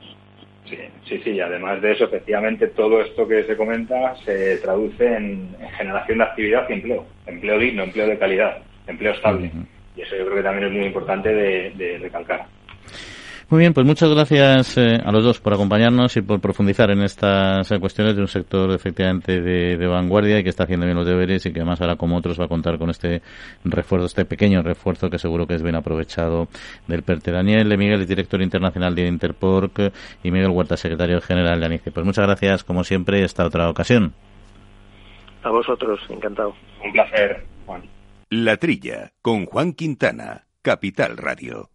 [0.65, 5.07] Sí, sí, sí, y además de eso, efectivamente, todo esto que se comenta se traduce
[5.07, 7.07] en, en generación de actividad y empleo.
[7.27, 9.51] Empleo digno, empleo de calidad, empleo estable.
[9.97, 12.47] Y eso yo creo que también es muy importante de, de recalcar.
[13.51, 17.01] Muy bien, pues muchas gracias eh, a los dos por acompañarnos y por profundizar en
[17.01, 20.99] estas eh, cuestiones de un sector efectivamente de, de vanguardia y que está haciendo bien
[20.99, 23.23] los deberes y que además ahora como otros va a contar con este
[23.65, 26.49] refuerzo, este pequeño refuerzo que seguro que es bien aprovechado
[26.87, 27.31] del PERTE.
[27.31, 31.91] Daniel de Miguel es director internacional de Interporc y Miguel Huerta, secretario general de ANICE.
[31.91, 34.13] Pues muchas gracias como siempre esta otra ocasión.
[35.43, 36.55] A vosotros, encantado.
[36.85, 37.83] Un placer, Juan.
[38.29, 41.71] La Trilla, con Juan Quintana, Capital Radio.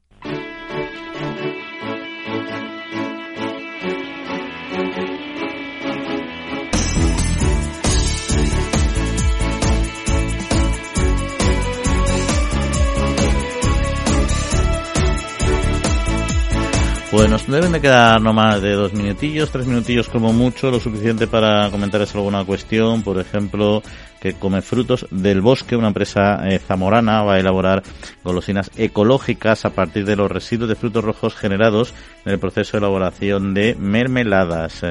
[17.14, 20.80] Pues nos deben de quedar no más de dos minutillos, tres minutillos como mucho, lo
[20.80, 23.04] suficiente para comentarles alguna cuestión.
[23.04, 23.84] Por ejemplo,
[24.20, 27.84] que come frutos del bosque, una empresa eh, zamorana va a elaborar
[28.24, 31.94] golosinas ecológicas a partir de los residuos de frutos rojos generados
[32.26, 34.82] en el proceso de elaboración de mermeladas.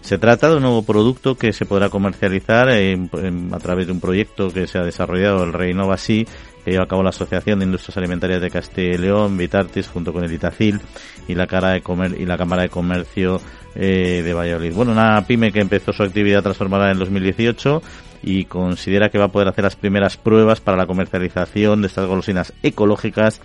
[0.00, 4.48] Se trata de un nuevo producto que se podrá comercializar a través de un proyecto
[4.48, 6.26] que se ha desarrollado el Reinova Sí,
[6.68, 10.12] que lleva a cabo la Asociación de Industrias Alimentarias de Castilla y León, Vitartis, junto
[10.12, 10.78] con el Itacil
[11.26, 13.40] y la, cara de comer y la Cámara de Comercio
[13.74, 14.74] eh, de Valladolid.
[14.74, 17.82] Bueno, una pyme que empezó su actividad transformada en el 2018
[18.22, 22.06] y considera que va a poder hacer las primeras pruebas para la comercialización de estas
[22.06, 23.40] golosinas ecológicas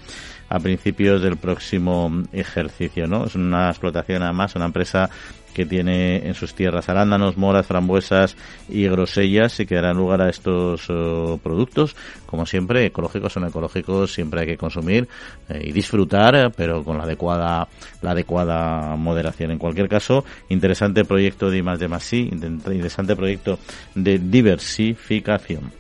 [0.49, 3.25] a principios del próximo ejercicio, ¿no?
[3.25, 5.09] Es una explotación además, una empresa
[5.53, 8.35] que tiene en sus tierras arándanos, moras, frambuesas
[8.67, 11.95] y grosellas y que darán lugar a estos eh, productos.
[12.25, 15.07] Como siempre, ecológicos son ecológicos, siempre hay que consumir
[15.49, 17.67] eh, y disfrutar, pero con la adecuada,
[18.01, 19.51] la adecuada moderación.
[19.51, 23.59] En cualquier caso, interesante proyecto de I+D más I, interesante proyecto
[23.95, 25.71] de diversificación.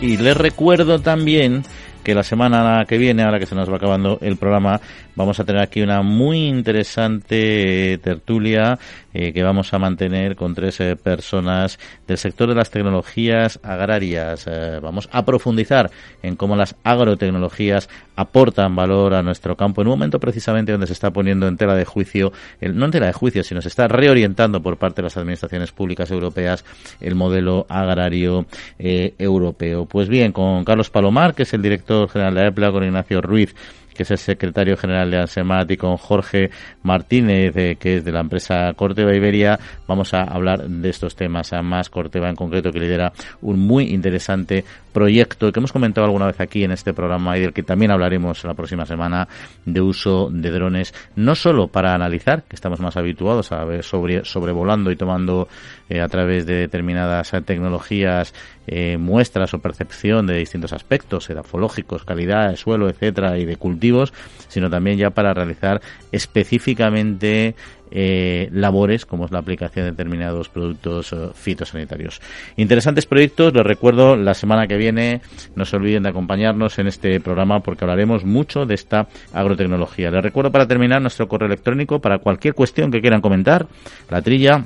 [0.00, 1.64] Y les recuerdo también
[2.02, 4.80] que la semana que viene, ahora que se nos va acabando el programa,
[5.14, 8.78] vamos a tener aquí una muy interesante tertulia
[9.14, 14.46] eh, que vamos a mantener con tres eh, personas del sector de las tecnologías agrarias.
[14.46, 15.90] Eh, vamos a profundizar
[16.22, 20.92] en cómo las agrotecnologías aportan valor a nuestro campo en un momento precisamente donde se
[20.92, 23.88] está poniendo en tela de juicio, el, no en tela de juicio, sino se está
[23.88, 26.64] reorientando por parte de las administraciones públicas europeas
[27.00, 28.46] el modelo agrario
[28.78, 29.86] europeo.
[29.86, 33.54] Pues bien, con Carlos Palomar, que es el director general de AEPLA, con Ignacio Ruiz,
[33.94, 36.50] que es el secretario general de ANSEMAT, con Jorge
[36.82, 41.52] Martínez, que es de la empresa Corteva Iberia, vamos a hablar de estos temas.
[41.52, 46.40] Además, Corteva en concreto, que lidera un muy interesante proyecto que hemos comentado alguna vez
[46.40, 49.28] aquí en este programa y del que también hablaremos la próxima semana
[49.64, 54.24] de uso de drones, no solo para analizar, que estamos más habituados a ver sobre,
[54.24, 55.48] sobrevolando y tomando
[55.88, 58.34] eh, a través de determinadas tecnologías
[58.66, 64.12] eh, muestras o percepción de distintos aspectos, edafológicos, calidad de suelo, etcétera, y de cultivos,
[64.48, 65.80] sino también ya para realizar
[66.12, 67.56] específicamente
[67.94, 72.20] eh, labores como es la aplicación de determinados productos eh, fitosanitarios.
[72.56, 75.20] Interesantes proyectos, les recuerdo la semana que viene,
[75.54, 80.10] no se olviden de acompañarnos en este programa porque hablaremos mucho de esta agrotecnología.
[80.10, 83.66] Les recuerdo para terminar nuestro correo electrónico para cualquier cuestión que quieran comentar,
[84.08, 84.64] la trilla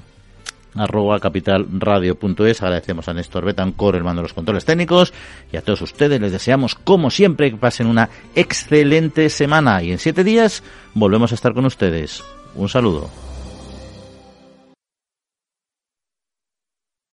[0.77, 2.63] arroba capitalradio.es.
[2.63, 5.13] Agradecemos a Néstor Betancor, el mando de los controles técnicos,
[5.51, 9.99] y a todos ustedes les deseamos, como siempre, que pasen una excelente semana y en
[9.99, 10.63] siete días
[10.95, 12.23] volvemos a estar con ustedes.
[12.57, 13.26] Un saludo.